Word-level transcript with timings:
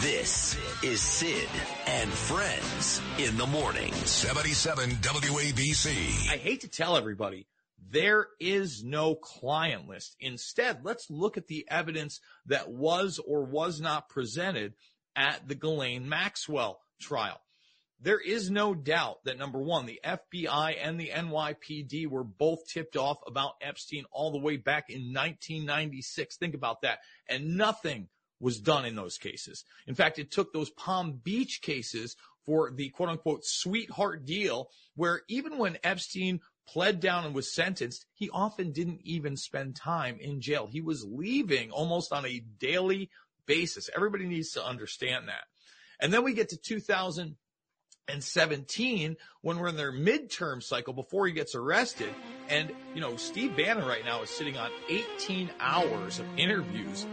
This 0.00 0.56
is 0.82 0.98
Sid 0.98 1.46
and 1.86 2.10
Friends 2.10 3.02
in 3.18 3.36
the 3.36 3.44
morning. 3.44 3.92
77 3.92 4.92
WABC. 4.92 6.32
I 6.32 6.38
hate 6.38 6.62
to 6.62 6.68
tell 6.68 6.96
everybody, 6.96 7.46
there 7.90 8.28
is 8.40 8.82
no 8.82 9.14
client 9.14 9.88
list. 9.88 10.16
Instead, 10.18 10.86
let's 10.86 11.10
look 11.10 11.36
at 11.36 11.48
the 11.48 11.66
evidence 11.68 12.20
that 12.46 12.70
was 12.70 13.20
or 13.26 13.44
was 13.44 13.78
not 13.82 14.08
presented 14.08 14.72
at 15.14 15.46
the 15.46 15.54
Ghislaine 15.54 16.08
Maxwell 16.08 16.80
trial. 16.98 17.38
There 18.00 18.20
is 18.20 18.50
no 18.50 18.74
doubt 18.74 19.24
that 19.24 19.36
number 19.36 19.58
one, 19.58 19.84
the 19.84 20.00
FBI 20.02 20.76
and 20.80 20.98
the 20.98 21.10
NYPD 21.14 22.08
were 22.08 22.24
both 22.24 22.66
tipped 22.66 22.96
off 22.96 23.18
about 23.26 23.56
Epstein 23.60 24.04
all 24.10 24.32
the 24.32 24.38
way 24.38 24.56
back 24.56 24.88
in 24.88 25.12
1996. 25.12 26.38
Think 26.38 26.54
about 26.54 26.80
that. 26.80 27.00
And 27.28 27.58
nothing 27.58 28.08
was 28.40 28.58
done 28.58 28.84
in 28.84 28.96
those 28.96 29.18
cases. 29.18 29.64
In 29.86 29.94
fact, 29.94 30.18
it 30.18 30.30
took 30.30 30.52
those 30.52 30.70
Palm 30.70 31.20
Beach 31.22 31.60
cases 31.62 32.16
for 32.46 32.70
the 32.70 32.88
quote 32.88 33.10
unquote 33.10 33.44
sweetheart 33.44 34.24
deal 34.24 34.70
where 34.96 35.22
even 35.28 35.58
when 35.58 35.78
Epstein 35.84 36.40
pled 36.66 37.00
down 37.00 37.24
and 37.24 37.34
was 37.34 37.52
sentenced, 37.52 38.06
he 38.14 38.30
often 38.30 38.72
didn't 38.72 39.00
even 39.04 39.36
spend 39.36 39.76
time 39.76 40.18
in 40.20 40.40
jail. 40.40 40.66
He 40.66 40.80
was 40.80 41.04
leaving 41.04 41.70
almost 41.70 42.12
on 42.12 42.24
a 42.24 42.42
daily 42.58 43.10
basis. 43.46 43.90
Everybody 43.94 44.26
needs 44.26 44.52
to 44.52 44.64
understand 44.64 45.28
that. 45.28 45.44
And 46.00 46.12
then 46.12 46.24
we 46.24 46.32
get 46.32 46.48
to 46.50 46.56
2017 46.56 49.16
when 49.42 49.58
we're 49.58 49.68
in 49.68 49.76
their 49.76 49.92
midterm 49.92 50.62
cycle 50.62 50.94
before 50.94 51.26
he 51.26 51.32
gets 51.32 51.54
arrested. 51.54 52.14
And, 52.48 52.72
you 52.94 53.00
know, 53.00 53.16
Steve 53.16 53.56
Bannon 53.56 53.86
right 53.86 54.04
now 54.04 54.22
is 54.22 54.30
sitting 54.30 54.56
on 54.56 54.70
18 54.88 55.50
hours 55.60 56.20
of 56.20 56.26
interviews 56.38 57.06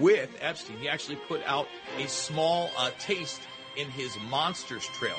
with 0.00 0.30
Epstein. 0.40 0.78
He 0.78 0.88
actually 0.88 1.16
put 1.16 1.42
out 1.46 1.68
a 1.98 2.08
small 2.08 2.70
uh, 2.76 2.90
taste 2.98 3.40
in 3.76 3.88
his 3.90 4.16
Monsters 4.28 4.84
trailer. 4.86 5.16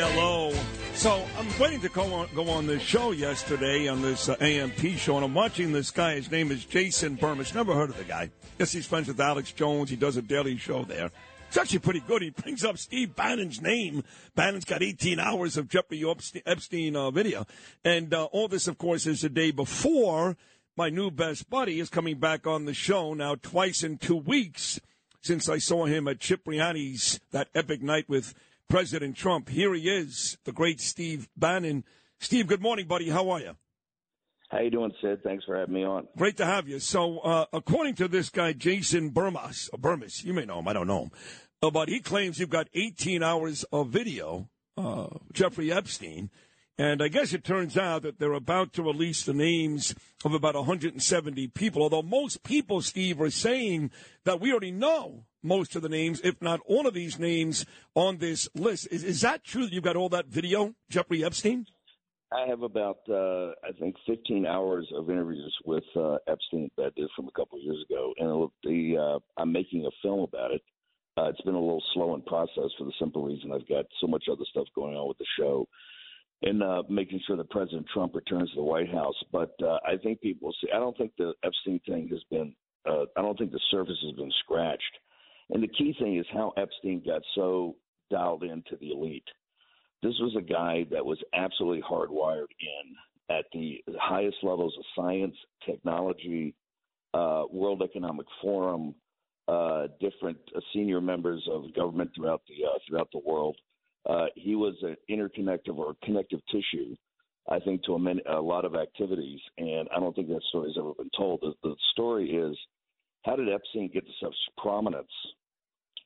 ELO. 0.00 0.50
So 0.94 1.26
I'm 1.36 1.46
waiting 1.60 1.80
to 1.82 1.90
go 1.90 2.02
on, 2.14 2.28
go 2.34 2.48
on 2.48 2.66
this 2.66 2.80
show 2.80 3.10
yesterday 3.10 3.86
on 3.86 4.00
this 4.00 4.30
uh, 4.30 4.36
AMT 4.36 4.96
show, 4.96 5.16
and 5.16 5.24
I'm 5.26 5.34
watching 5.34 5.72
this 5.72 5.90
guy. 5.90 6.14
His 6.14 6.30
name 6.30 6.50
is 6.50 6.64
Jason 6.64 7.18
Bermas. 7.18 7.54
Never 7.54 7.74
heard 7.74 7.90
of 7.90 7.98
the 7.98 8.04
guy. 8.04 8.30
Yes, 8.58 8.72
he's 8.72 8.86
friends 8.86 9.08
with 9.08 9.20
Alex 9.20 9.52
Jones. 9.52 9.90
He 9.90 9.96
does 9.96 10.16
a 10.16 10.22
daily 10.22 10.56
show 10.56 10.84
there. 10.84 11.10
It's 11.48 11.58
actually 11.58 11.80
pretty 11.80 12.00
good. 12.00 12.22
He 12.22 12.30
brings 12.30 12.64
up 12.64 12.78
Steve 12.78 13.14
Bannon's 13.14 13.60
name. 13.60 14.02
Bannon's 14.34 14.64
got 14.64 14.82
18 14.82 15.20
hours 15.20 15.58
of 15.58 15.68
Jeffrey 15.68 16.02
Epstein 16.46 16.96
uh, 16.96 17.10
video. 17.10 17.44
And 17.84 18.14
uh, 18.14 18.24
all 18.24 18.48
this, 18.48 18.68
of 18.68 18.78
course, 18.78 19.06
is 19.06 19.20
the 19.20 19.28
day 19.28 19.50
before 19.50 20.38
my 20.78 20.88
new 20.88 21.10
best 21.10 21.50
buddy 21.50 21.78
is 21.78 21.90
coming 21.90 22.18
back 22.18 22.46
on 22.46 22.64
the 22.64 22.72
show 22.72 23.12
now 23.12 23.34
twice 23.34 23.82
in 23.82 23.98
two 23.98 24.16
weeks 24.16 24.80
since 25.20 25.46
I 25.48 25.58
saw 25.58 25.84
him 25.84 26.08
at 26.08 26.20
Cipriani's, 26.20 27.20
that 27.32 27.48
epic 27.54 27.82
night 27.82 28.08
with 28.08 28.32
President 28.70 29.16
Trump. 29.16 29.48
Here 29.48 29.74
he 29.74 29.90
is, 29.90 30.38
the 30.44 30.52
great 30.52 30.80
Steve 30.80 31.28
Bannon. 31.36 31.82
Steve, 32.20 32.46
good 32.46 32.62
morning, 32.62 32.86
buddy. 32.86 33.10
How 33.10 33.28
are 33.30 33.40
you? 33.40 33.56
How 34.48 34.60
you 34.60 34.70
doing, 34.70 34.92
Sid? 35.02 35.24
Thanks 35.24 35.44
for 35.44 35.58
having 35.58 35.74
me 35.74 35.84
on. 35.84 36.06
Great 36.16 36.36
to 36.36 36.46
have 36.46 36.68
you. 36.68 36.78
So, 36.78 37.18
uh, 37.18 37.46
according 37.52 37.96
to 37.96 38.06
this 38.06 38.30
guy, 38.30 38.52
Jason 38.52 39.10
Burmas, 39.10 39.68
or 39.72 39.78
Bermas, 39.80 40.24
you 40.24 40.32
may 40.32 40.44
know 40.44 40.60
him, 40.60 40.68
I 40.68 40.72
don't 40.72 40.86
know 40.86 41.02
him, 41.02 41.10
uh, 41.60 41.70
but 41.70 41.88
he 41.88 41.98
claims 41.98 42.38
you've 42.38 42.48
got 42.48 42.68
18 42.72 43.24
hours 43.24 43.64
of 43.72 43.88
video, 43.88 44.48
uh, 44.76 45.08
Jeffrey 45.32 45.72
Epstein, 45.72 46.30
and 46.80 47.02
I 47.02 47.08
guess 47.08 47.34
it 47.34 47.44
turns 47.44 47.76
out 47.76 48.00
that 48.02 48.18
they're 48.18 48.32
about 48.32 48.72
to 48.72 48.82
release 48.82 49.22
the 49.22 49.34
names 49.34 49.94
of 50.24 50.32
about 50.32 50.54
170 50.54 51.48
people, 51.48 51.82
although 51.82 52.00
most 52.00 52.42
people, 52.42 52.80
Steve, 52.80 53.20
are 53.20 53.28
saying 53.28 53.90
that 54.24 54.40
we 54.40 54.50
already 54.50 54.70
know 54.70 55.26
most 55.42 55.76
of 55.76 55.82
the 55.82 55.90
names, 55.90 56.22
if 56.24 56.40
not 56.40 56.58
all 56.64 56.86
of 56.86 56.94
these 56.94 57.18
names 57.18 57.66
on 57.94 58.16
this 58.16 58.48
list. 58.54 58.88
Is, 58.90 59.04
is 59.04 59.20
that 59.20 59.44
true 59.44 59.64
that 59.64 59.74
you've 59.74 59.84
got 59.84 59.96
all 59.96 60.08
that 60.08 60.28
video, 60.28 60.74
Jeffrey 60.88 61.22
Epstein? 61.22 61.66
I 62.32 62.46
have 62.48 62.62
about, 62.62 63.00
uh, 63.10 63.50
I 63.62 63.72
think, 63.78 63.96
15 64.06 64.46
hours 64.46 64.90
of 64.96 65.10
interviews 65.10 65.54
with 65.66 65.84
uh, 65.94 66.16
Epstein 66.28 66.70
that 66.78 66.84
I 66.84 66.90
did 66.98 67.10
from 67.14 67.28
a 67.28 67.32
couple 67.32 67.58
of 67.58 67.64
years 67.64 67.84
ago, 67.90 68.14
and 68.64 68.96
uh, 68.98 69.18
I'm 69.36 69.52
making 69.52 69.84
a 69.84 69.90
film 70.00 70.20
about 70.20 70.52
it. 70.52 70.62
Uh, 71.18 71.24
it's 71.24 71.42
been 71.42 71.56
a 71.56 71.60
little 71.60 71.82
slow 71.92 72.14
in 72.14 72.22
process 72.22 72.70
for 72.78 72.84
the 72.84 72.92
simple 72.98 73.22
reason 73.22 73.52
I've 73.52 73.68
got 73.68 73.84
so 74.00 74.06
much 74.06 74.24
other 74.32 74.44
stuff 74.50 74.68
going 74.74 74.96
on 74.96 75.08
with 75.08 75.18
the 75.18 75.26
show 75.38 75.68
and 76.42 76.62
uh, 76.62 76.82
making 76.88 77.20
sure 77.26 77.36
that 77.36 77.50
President 77.50 77.86
Trump 77.92 78.14
returns 78.14 78.50
to 78.50 78.56
the 78.56 78.62
White 78.62 78.90
House. 78.90 79.14
But 79.32 79.54
uh, 79.62 79.78
I 79.86 79.96
think 80.02 80.20
people 80.20 80.52
see. 80.60 80.68
I 80.74 80.78
don't 80.78 80.96
think 80.96 81.12
the 81.18 81.34
Epstein 81.44 81.80
thing 81.86 82.08
has 82.10 82.22
been. 82.30 82.54
Uh, 82.88 83.04
I 83.16 83.22
don't 83.22 83.36
think 83.38 83.52
the 83.52 83.60
surface 83.70 83.98
has 84.04 84.16
been 84.16 84.32
scratched. 84.42 84.98
And 85.50 85.62
the 85.62 85.68
key 85.68 85.94
thing 85.98 86.16
is 86.16 86.26
how 86.32 86.52
Epstein 86.56 87.02
got 87.04 87.22
so 87.34 87.76
dialed 88.10 88.44
into 88.44 88.76
the 88.80 88.90
elite. 88.90 89.24
This 90.02 90.14
was 90.20 90.34
a 90.38 90.42
guy 90.42 90.86
that 90.90 91.04
was 91.04 91.18
absolutely 91.34 91.82
hardwired 91.82 92.48
in 92.60 93.36
at 93.36 93.44
the 93.52 93.82
highest 93.98 94.38
levels 94.42 94.74
of 94.78 94.84
science, 94.96 95.36
technology, 95.66 96.54
uh, 97.12 97.44
World 97.50 97.82
Economic 97.82 98.26
Forum, 98.40 98.94
uh, 99.48 99.88
different 100.00 100.38
uh, 100.56 100.60
senior 100.72 101.00
members 101.00 101.46
of 101.50 101.74
government 101.74 102.10
throughout 102.14 102.42
the 102.48 102.66
uh, 102.66 102.78
throughout 102.88 103.08
the 103.12 103.20
world. 103.24 103.56
Uh, 104.08 104.26
he 104.34 104.54
was 104.54 104.74
an 104.82 104.96
interconnective 105.10 105.76
or 105.76 105.94
connective 106.02 106.40
tissue, 106.50 106.94
I 107.48 107.58
think, 107.60 107.84
to 107.84 107.94
a, 107.94 107.98
many, 107.98 108.22
a 108.28 108.40
lot 108.40 108.64
of 108.64 108.74
activities. 108.74 109.40
And 109.58 109.88
I 109.94 110.00
don't 110.00 110.14
think 110.14 110.28
that 110.28 110.42
story's 110.48 110.76
ever 110.78 110.92
been 110.94 111.10
told. 111.16 111.40
The, 111.40 111.52
the 111.62 111.74
story 111.92 112.30
is 112.30 112.56
how 113.24 113.36
did 113.36 113.52
Epstein 113.52 113.90
get 113.92 114.06
to 114.06 114.12
such 114.22 114.34
prominence 114.56 115.10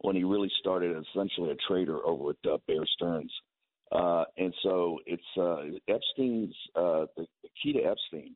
when 0.00 0.16
he 0.16 0.24
really 0.24 0.50
started 0.58 0.96
essentially 0.96 1.50
a 1.50 1.56
trader 1.68 2.04
over 2.04 2.30
at 2.30 2.50
uh, 2.50 2.58
Bear 2.66 2.84
Stearns? 2.96 3.32
Uh, 3.92 4.24
and 4.38 4.52
so 4.62 4.98
it's 5.06 5.22
uh, 5.38 5.62
Epstein's 5.88 6.54
uh, 6.74 7.06
the, 7.16 7.26
the 7.42 7.48
key 7.62 7.72
to 7.74 7.80
Epstein 7.80 8.34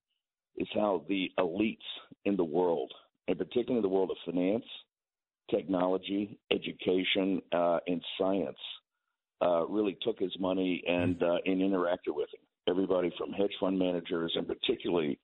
is 0.56 0.68
how 0.74 1.04
the 1.08 1.30
elites 1.38 1.76
in 2.24 2.36
the 2.36 2.44
world, 2.44 2.92
and 3.26 3.38
particularly 3.38 3.78
in 3.78 3.82
the 3.82 3.88
world 3.88 4.10
of 4.10 4.16
finance, 4.24 4.64
technology, 5.50 6.38
education, 6.52 7.40
uh, 7.52 7.78
and 7.86 8.02
science, 8.18 8.58
uh, 9.40 9.66
really 9.66 9.96
took 10.02 10.18
his 10.18 10.34
money 10.38 10.82
and 10.86 11.22
uh, 11.22 11.36
and 11.44 11.60
interacted 11.60 12.14
with 12.14 12.28
him. 12.32 12.40
Everybody 12.68 13.12
from 13.16 13.32
hedge 13.32 13.52
fund 13.60 13.78
managers 13.78 14.32
and 14.36 14.46
particularly 14.46 15.18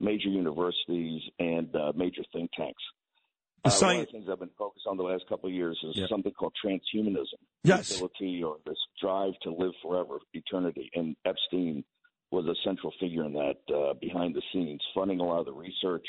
major 0.00 0.28
universities 0.28 1.22
and 1.38 1.74
uh, 1.74 1.92
major 1.94 2.22
think 2.32 2.50
tanks. 2.56 2.82
Uh, 3.62 3.70
one 3.80 3.96
of 3.96 4.06
the 4.06 4.12
things 4.12 4.26
I've 4.30 4.38
been 4.38 4.48
focused 4.58 4.86
on 4.88 4.96
the 4.96 5.02
last 5.02 5.24
couple 5.28 5.48
of 5.48 5.54
years 5.54 5.78
is 5.84 5.92
yeah. 5.94 6.06
something 6.08 6.32
called 6.32 6.54
transhumanism. 6.64 7.40
Yes. 7.62 7.94
Ability 7.94 8.42
or 8.42 8.56
this 8.64 8.78
drive 9.00 9.34
to 9.42 9.50
live 9.50 9.72
forever, 9.82 10.18
eternity. 10.32 10.90
And 10.94 11.14
Epstein 11.26 11.84
was 12.30 12.46
a 12.46 12.54
central 12.64 12.92
figure 12.98 13.24
in 13.24 13.34
that 13.34 13.74
uh, 13.74 13.94
behind 14.00 14.34
the 14.34 14.42
scenes, 14.52 14.80
funding 14.94 15.20
a 15.20 15.24
lot 15.24 15.40
of 15.40 15.46
the 15.46 15.52
research, 15.52 16.06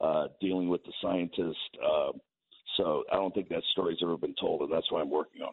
uh, 0.00 0.26
dealing 0.40 0.68
with 0.68 0.82
the 0.84 0.92
scientists. 1.00 1.56
Uh, 1.80 2.12
so 2.76 3.04
I 3.12 3.16
don't 3.16 3.32
think 3.32 3.48
that 3.50 3.62
story's 3.70 3.98
ever 4.02 4.16
been 4.16 4.34
told, 4.40 4.62
and 4.62 4.72
that's 4.72 4.90
what 4.90 5.02
I'm 5.02 5.10
working 5.10 5.42
on. 5.42 5.52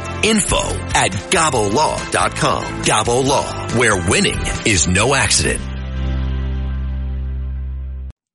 info 0.23 0.57
at 0.57 1.11
gabolaw.com. 1.11 2.63
Gabo 2.83 3.25
Law, 3.25 3.69
where 3.77 3.95
winning 4.09 4.39
is 4.65 4.87
no 4.87 5.13
accident. 5.13 5.61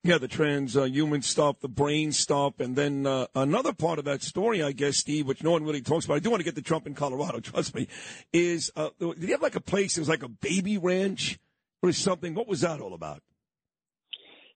Yeah, 0.07 0.19
the 0.19 0.29
transhuman 0.29 1.17
uh, 1.17 1.21
stuff, 1.21 1.59
the 1.59 1.67
brain 1.67 2.13
stuff, 2.13 2.61
and 2.61 2.77
then 2.77 3.05
uh, 3.05 3.27
another 3.35 3.73
part 3.73 3.99
of 3.99 4.05
that 4.05 4.23
story, 4.23 4.63
I 4.63 4.71
guess, 4.71 4.95
Steve, 4.95 5.27
which 5.27 5.43
no 5.43 5.51
one 5.51 5.65
really 5.65 5.81
talks 5.81 6.05
about. 6.05 6.13
I 6.13 6.19
do 6.19 6.29
want 6.29 6.39
to 6.39 6.45
get 6.45 6.55
to 6.55 6.61
Trump 6.61 6.87
in 6.87 6.93
Colorado, 6.93 7.39
trust 7.41 7.75
me. 7.75 7.89
Is 8.31 8.71
uh, 8.77 8.87
did 8.99 9.21
he 9.23 9.31
have 9.31 9.41
like 9.41 9.57
a 9.57 9.61
place? 9.61 9.97
It 9.97 9.99
was 9.99 10.07
like 10.07 10.23
a 10.23 10.29
baby 10.29 10.77
ranch 10.77 11.37
or 11.83 11.91
something. 11.91 12.35
What 12.35 12.47
was 12.47 12.61
that 12.61 12.79
all 12.79 12.93
about? 12.93 13.21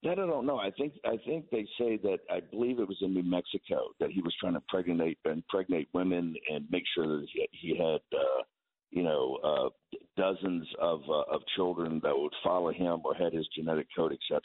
That 0.03 0.17
I 0.17 0.25
don't 0.25 0.47
know. 0.47 0.57
I 0.57 0.71
think 0.71 0.93
I 1.05 1.17
think 1.25 1.45
they 1.51 1.67
say 1.77 1.97
that 1.97 2.19
I 2.29 2.39
believe 2.39 2.79
it 2.79 2.87
was 2.87 2.97
in 3.01 3.13
New 3.13 3.23
Mexico 3.23 3.89
that 3.99 4.09
he 4.09 4.21
was 4.21 4.33
trying 4.39 4.53
to 4.53 4.63
pregnate 4.67 5.19
impregnate 5.25 5.89
women 5.93 6.33
and 6.51 6.65
make 6.71 6.83
sure 6.95 7.05
that 7.05 7.27
he, 7.31 7.47
he 7.51 7.77
had 7.77 8.01
uh, 8.11 8.41
you 8.89 9.03
know 9.03 9.37
uh, 9.43 9.69
dozens 10.17 10.67
of 10.79 11.01
uh, 11.07 11.35
of 11.35 11.41
children 11.55 11.99
that 12.03 12.17
would 12.17 12.33
follow 12.43 12.71
him 12.73 13.01
or 13.03 13.13
had 13.13 13.31
his 13.31 13.47
genetic 13.55 13.87
code, 13.95 14.11
etc. 14.11 14.41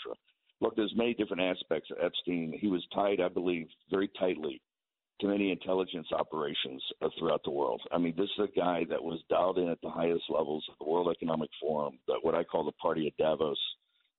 Look, 0.61 0.77
there's 0.77 0.93
many 0.95 1.15
different 1.15 1.43
aspects 1.43 1.91
of 1.91 1.99
Epstein. 2.05 2.53
He 2.59 2.69
was 2.69 2.87
tied, 2.95 3.21
I 3.21 3.29
believe, 3.29 3.67
very 3.91 4.11
tightly 4.19 4.61
to 5.21 5.27
many 5.27 5.51
intelligence 5.51 6.09
operations 6.13 6.83
uh, 7.01 7.09
throughout 7.19 7.43
the 7.45 7.51
world. 7.51 7.81
I 7.93 7.97
mean, 7.97 8.15
this 8.17 8.29
is 8.39 8.45
a 8.45 8.59
guy 8.59 8.85
that 8.91 9.03
was 9.03 9.21
dialed 9.31 9.57
in 9.57 9.69
at 9.69 9.81
the 9.83 9.89
highest 9.89 10.25
levels 10.29 10.65
of 10.71 10.77
the 10.79 10.91
World 10.91 11.09
Economic 11.11 11.49
Forum, 11.61 11.99
that 12.09 12.19
what 12.21 12.35
I 12.35 12.45
call 12.45 12.65
the 12.65 12.73
party 12.73 13.07
of 13.09 13.17
Davos 13.17 13.59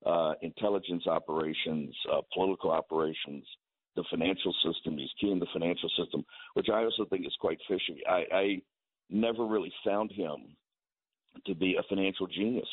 uh, 0.08 0.34
intelligence 0.42 1.06
operations, 1.08 1.94
uh, 2.12 2.22
political 2.34 2.72
operations, 2.72 3.46
the 3.96 4.04
financial 4.10 4.54
system. 4.66 4.98
He's 4.98 5.10
key 5.20 5.32
in 5.32 5.40
the 5.40 5.48
financial 5.52 5.90
system, 5.98 6.24
which 6.54 6.68
I 6.72 6.84
also 6.84 7.06
think 7.10 7.26
is 7.26 7.36
quite 7.40 7.58
fishy. 7.68 8.02
I, 8.08 8.24
I 8.32 8.62
never 9.10 9.46
really 9.46 9.74
found 9.86 10.12
him 10.12 10.56
to 11.46 11.56
be 11.56 11.76
a 11.78 11.84
financial 11.90 12.28
genius. 12.28 12.68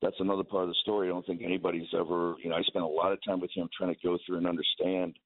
That's 0.00 0.16
another 0.20 0.44
part 0.44 0.64
of 0.64 0.68
the 0.70 0.76
story. 0.82 1.08
I 1.08 1.10
don't 1.10 1.26
think 1.26 1.42
anybody's 1.44 1.88
ever, 1.92 2.34
you 2.42 2.50
know, 2.50 2.56
I 2.56 2.62
spent 2.62 2.84
a 2.84 2.88
lot 2.88 3.12
of 3.12 3.18
time 3.26 3.40
with 3.40 3.50
him 3.54 3.68
trying 3.76 3.94
to 3.94 4.00
go 4.02 4.18
through 4.26 4.38
and 4.38 4.46
understand 4.46 5.16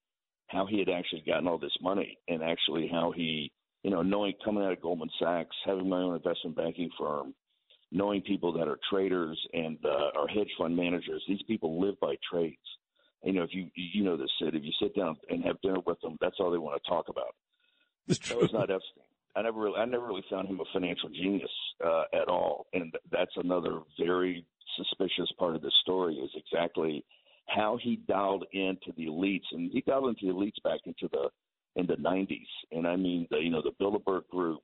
how 0.49 0.67
he 0.67 0.79
had 0.79 0.89
actually 0.89 1.23
gotten 1.27 1.47
all 1.47 1.59
this 1.59 1.77
money 1.81 2.19
and 2.29 2.43
actually 2.43 2.89
how 2.91 3.13
he, 3.15 3.51
you 3.83 3.91
know, 3.91 4.03
knowing 4.03 4.35
coming 4.45 4.65
out 4.65 4.73
of 4.73 4.83
Goldman 4.83 5.11
Sachs, 5.19 5.57
having 5.65 5.89
my 5.89 5.99
own 5.99 6.15
investment 6.15 6.57
banking 6.57 6.91
firm, 6.99 7.35
knowing 7.93 8.23
people 8.23 8.53
that 8.55 8.67
are 8.67 8.79
traders 8.91 9.39
and 9.53 9.79
uh, 9.85 10.19
are 10.19 10.27
hedge 10.27 10.51
fund 10.59 10.75
managers. 10.75 11.23
These 11.29 11.43
people 11.47 11.81
live 11.81 12.01
by 12.01 12.15
trades. 12.31 12.57
You 13.23 13.35
know, 13.35 13.43
if 13.43 13.51
you 13.53 13.69
you 13.75 14.03
know 14.03 14.17
this, 14.17 14.31
Sid, 14.41 14.55
if 14.55 14.65
you 14.65 14.73
sit 14.81 14.97
down 14.97 15.17
and 15.29 15.45
have 15.45 15.61
dinner 15.61 15.79
with 15.87 16.01
them, 16.01 16.17
that's 16.21 16.37
all 16.41 16.51
they 16.51 16.59
want 16.59 16.83
to 16.83 16.91
talk 16.91 17.09
about. 17.09 17.35
It's 18.09 18.19
true. 18.19 18.37
That 18.37 18.43
was 18.43 18.53
not 18.53 18.71
Epstein. 18.71 19.05
I 19.37 19.43
never 19.43 19.61
really, 19.61 19.77
I 19.77 19.85
never 19.85 20.07
really 20.07 20.25
found 20.29 20.49
him 20.49 20.61
a 20.61 20.65
financial 20.73 21.09
genius 21.09 21.51
uh, 21.85 22.05
at 22.13 22.29
all, 22.29 22.67
and 22.73 22.93
that's 23.11 23.31
another 23.37 23.81
very 23.99 24.45
suspicious 24.77 25.31
part 25.39 25.55
of 25.55 25.63
the 25.63 25.71
story 25.83 26.17
is 26.17 26.31
exactly 26.35 27.05
how 27.49 27.79
he 27.83 27.97
dialed 28.09 28.45
into 28.53 28.93
the 28.97 29.07
elites, 29.07 29.47
and 29.53 29.71
he 29.73 29.83
dialed 29.83 30.09
into 30.09 30.27
the 30.27 30.33
elites 30.33 30.63
back 30.65 30.81
into 30.87 31.09
the 31.13 31.29
in 31.75 31.87
the 31.87 31.95
90s, 31.95 32.47
and 32.71 32.87
I 32.87 32.97
mean 32.97 33.27
the 33.31 33.39
you 33.39 33.51
know 33.51 33.63
the 33.63 33.73
Bilderberg 33.83 34.29
Group, 34.29 34.63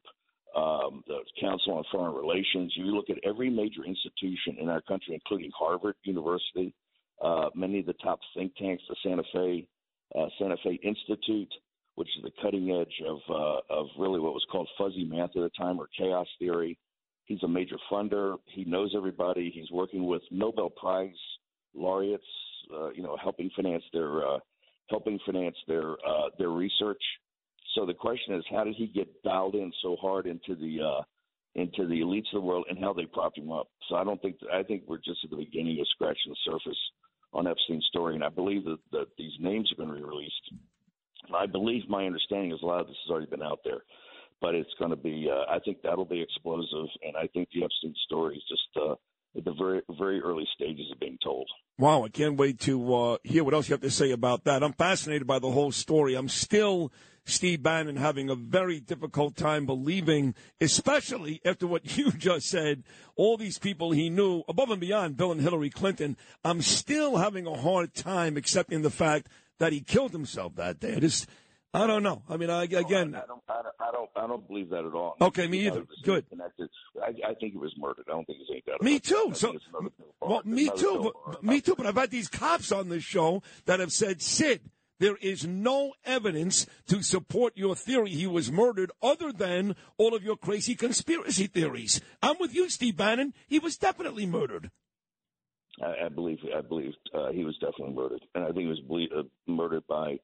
um, 0.56 1.02
the 1.06 1.18
Council 1.40 1.74
on 1.74 1.84
Foreign 1.92 2.14
Relations. 2.14 2.72
You 2.76 2.86
look 2.86 3.10
at 3.10 3.16
every 3.24 3.50
major 3.50 3.84
institution 3.84 4.56
in 4.60 4.68
our 4.68 4.80
country, 4.82 5.14
including 5.14 5.50
Harvard 5.56 5.96
University, 6.04 6.74
uh, 7.22 7.50
many 7.54 7.80
of 7.80 7.86
the 7.86 7.94
top 7.94 8.20
think 8.34 8.54
tanks, 8.56 8.82
the 8.88 8.96
Santa 9.02 9.22
Fe 9.32 9.66
uh, 10.18 10.26
Santa 10.38 10.56
Fe 10.64 10.78
Institute, 10.82 11.52
which 11.96 12.08
is 12.16 12.22
the 12.22 12.30
cutting 12.42 12.70
edge 12.70 13.02
of 13.06 13.18
uh, 13.28 13.60
of 13.74 13.86
really 13.98 14.20
what 14.20 14.32
was 14.32 14.44
called 14.50 14.68
fuzzy 14.78 15.04
math 15.04 15.30
at 15.30 15.42
the 15.42 15.50
time 15.58 15.78
or 15.78 15.88
chaos 15.96 16.26
theory. 16.38 16.78
He's 17.24 17.42
a 17.42 17.48
major 17.48 17.76
funder. 17.90 18.36
He 18.46 18.64
knows 18.64 18.94
everybody. 18.96 19.50
He's 19.54 19.70
working 19.70 20.06
with 20.06 20.22
Nobel 20.30 20.70
Prize 20.70 21.10
laureates, 21.74 22.22
uh, 22.74 22.90
you 22.90 23.02
know, 23.02 23.16
helping 23.22 23.50
finance 23.54 23.82
their 23.92 24.26
uh, 24.26 24.38
helping 24.88 25.18
finance 25.26 25.56
their 25.66 25.92
uh, 26.06 26.28
their 26.38 26.50
research. 26.50 27.02
So 27.74 27.86
the 27.86 27.94
question 27.94 28.34
is, 28.34 28.44
how 28.50 28.64
did 28.64 28.74
he 28.74 28.86
get 28.86 29.22
dialed 29.22 29.54
in 29.54 29.72
so 29.82 29.96
hard 30.00 30.26
into 30.26 30.54
the 30.54 30.82
uh, 30.82 31.02
into 31.54 31.86
the 31.86 32.00
elites 32.00 32.32
of 32.32 32.40
the 32.42 32.46
world, 32.46 32.66
and 32.68 32.78
how 32.78 32.92
they 32.92 33.06
propped 33.06 33.38
him 33.38 33.50
up? 33.50 33.68
So 33.88 33.96
I 33.96 34.04
don't 34.04 34.20
think 34.22 34.36
I 34.52 34.62
think 34.62 34.84
we're 34.86 34.98
just 34.98 35.24
at 35.24 35.30
the 35.30 35.36
beginning 35.36 35.80
of 35.80 35.86
scratching 35.88 36.32
the 36.32 36.36
surface 36.50 36.78
on 37.32 37.46
Epstein's 37.46 37.86
story, 37.86 38.14
and 38.14 38.24
I 38.24 38.30
believe 38.30 38.64
that, 38.64 38.78
that 38.92 39.06
these 39.18 39.32
names 39.38 39.70
are 39.70 39.76
going 39.76 39.94
to 39.94 40.02
be 40.02 40.08
released. 40.08 40.52
I 41.36 41.46
believe 41.46 41.82
my 41.88 42.06
understanding 42.06 42.52
is 42.52 42.60
a 42.62 42.66
lot 42.66 42.80
of 42.80 42.86
this 42.86 42.96
has 43.04 43.10
already 43.10 43.26
been 43.26 43.42
out 43.42 43.60
there, 43.64 43.80
but 44.40 44.54
it's 44.54 44.72
going 44.78 44.90
to 44.90 44.96
be. 44.96 45.28
Uh, 45.30 45.50
I 45.52 45.58
think 45.58 45.78
that'll 45.82 46.04
be 46.04 46.22
explosive, 46.22 46.88
and 47.02 47.16
I 47.16 47.26
think 47.28 47.48
the 47.52 47.64
Epstein 47.64 47.94
story 48.06 48.36
is 48.36 48.44
just 48.48 48.82
uh, 48.82 48.94
at 49.36 49.44
the 49.44 49.52
very 49.52 49.82
very 49.98 50.20
early 50.20 50.46
stages 50.54 50.86
of 50.92 51.00
being 51.00 51.18
told. 51.22 51.48
Wow, 51.78 52.04
I 52.04 52.08
can't 52.08 52.36
wait 52.36 52.58
to 52.60 52.94
uh, 52.94 53.18
hear 53.22 53.44
what 53.44 53.54
else 53.54 53.68
you 53.68 53.72
have 53.72 53.82
to 53.82 53.90
say 53.90 54.10
about 54.10 54.44
that. 54.44 54.62
I'm 54.62 54.72
fascinated 54.72 55.26
by 55.26 55.38
the 55.38 55.50
whole 55.50 55.70
story. 55.70 56.14
I'm 56.14 56.28
still 56.28 56.90
Steve 57.24 57.62
Bannon 57.62 57.96
having 57.96 58.30
a 58.30 58.34
very 58.34 58.80
difficult 58.80 59.36
time 59.36 59.66
believing, 59.66 60.34
especially 60.60 61.40
after 61.44 61.66
what 61.66 61.96
you 61.98 62.10
just 62.10 62.48
said, 62.48 62.82
all 63.16 63.36
these 63.36 63.58
people 63.58 63.92
he 63.92 64.10
knew 64.10 64.42
above 64.48 64.70
and 64.70 64.80
beyond 64.80 65.16
Bill 65.16 65.30
and 65.30 65.40
Hillary 65.40 65.70
Clinton. 65.70 66.16
I'm 66.44 66.62
still 66.62 67.18
having 67.18 67.46
a 67.46 67.54
hard 67.54 67.94
time 67.94 68.36
accepting 68.36 68.82
the 68.82 68.90
fact 68.90 69.28
that 69.58 69.72
he 69.72 69.80
killed 69.80 70.12
himself 70.12 70.56
that 70.56 70.80
day. 70.80 70.98
Just, 71.00 71.28
I 71.74 71.86
don't 71.86 72.02
know. 72.02 72.22
I 72.28 72.38
mean, 72.38 72.48
I, 72.48 72.62
again, 72.64 73.14
I 73.14 73.26
don't, 73.26 73.42
I 73.48 73.62
don't, 73.62 73.74
I 73.78 73.92
don't, 73.92 74.10
I 74.16 74.26
don't 74.26 74.48
believe 74.48 74.70
that 74.70 74.86
at 74.86 74.94
all. 74.94 75.16
Okay, 75.20 75.46
me 75.46 75.66
either. 75.66 75.84
Good. 76.02 76.28
Connected. 76.30 76.70
I, 77.00 77.30
I 77.30 77.34
think 77.34 77.54
it 77.54 77.60
was 77.60 77.74
murdered. 77.76 78.06
I 78.08 78.12
don't 78.12 78.24
think 78.24 78.38
it's 78.40 78.50
any 78.50 78.62
doubt. 78.66 78.82
Me 78.82 78.98
too. 78.98 79.32
So, 79.34 79.54
well, 80.20 80.40
me 80.44 80.70
too. 80.74 81.12
But, 81.26 81.42
me 81.44 81.60
too. 81.60 81.74
But 81.76 81.86
I've 81.86 81.96
had 81.96 82.10
these 82.10 82.28
cops 82.28 82.72
on 82.72 82.88
this 82.88 83.04
show 83.04 83.42
that 83.66 83.80
have 83.80 83.92
said, 83.92 84.22
Sid, 84.22 84.70
there 84.98 85.16
is 85.20 85.46
no 85.46 85.92
evidence 86.04 86.66
to 86.88 87.02
support 87.02 87.52
your 87.56 87.76
theory 87.76 88.10
he 88.10 88.26
was 88.26 88.50
murdered 88.50 88.90
other 89.02 89.30
than 89.30 89.76
all 89.98 90.14
of 90.14 90.24
your 90.24 90.36
crazy 90.36 90.74
conspiracy 90.74 91.46
theories. 91.46 92.00
I'm 92.22 92.36
with 92.40 92.54
you, 92.54 92.70
Steve 92.70 92.96
Bannon. 92.96 93.34
He 93.46 93.58
was 93.58 93.76
definitely 93.76 94.26
murdered. 94.26 94.70
I, 95.82 96.06
I 96.06 96.08
believe 96.08 96.38
I 96.56 96.62
believe 96.62 96.94
uh, 97.14 97.30
he 97.30 97.44
was 97.44 97.56
definitely 97.58 97.94
murdered, 97.94 98.24
and 98.34 98.44
I 98.44 98.46
think 98.48 98.60
he 98.60 98.66
was 98.66 98.80
ble- 98.80 99.06
uh, 99.16 99.22
murdered 99.46 99.86
by 99.86 100.18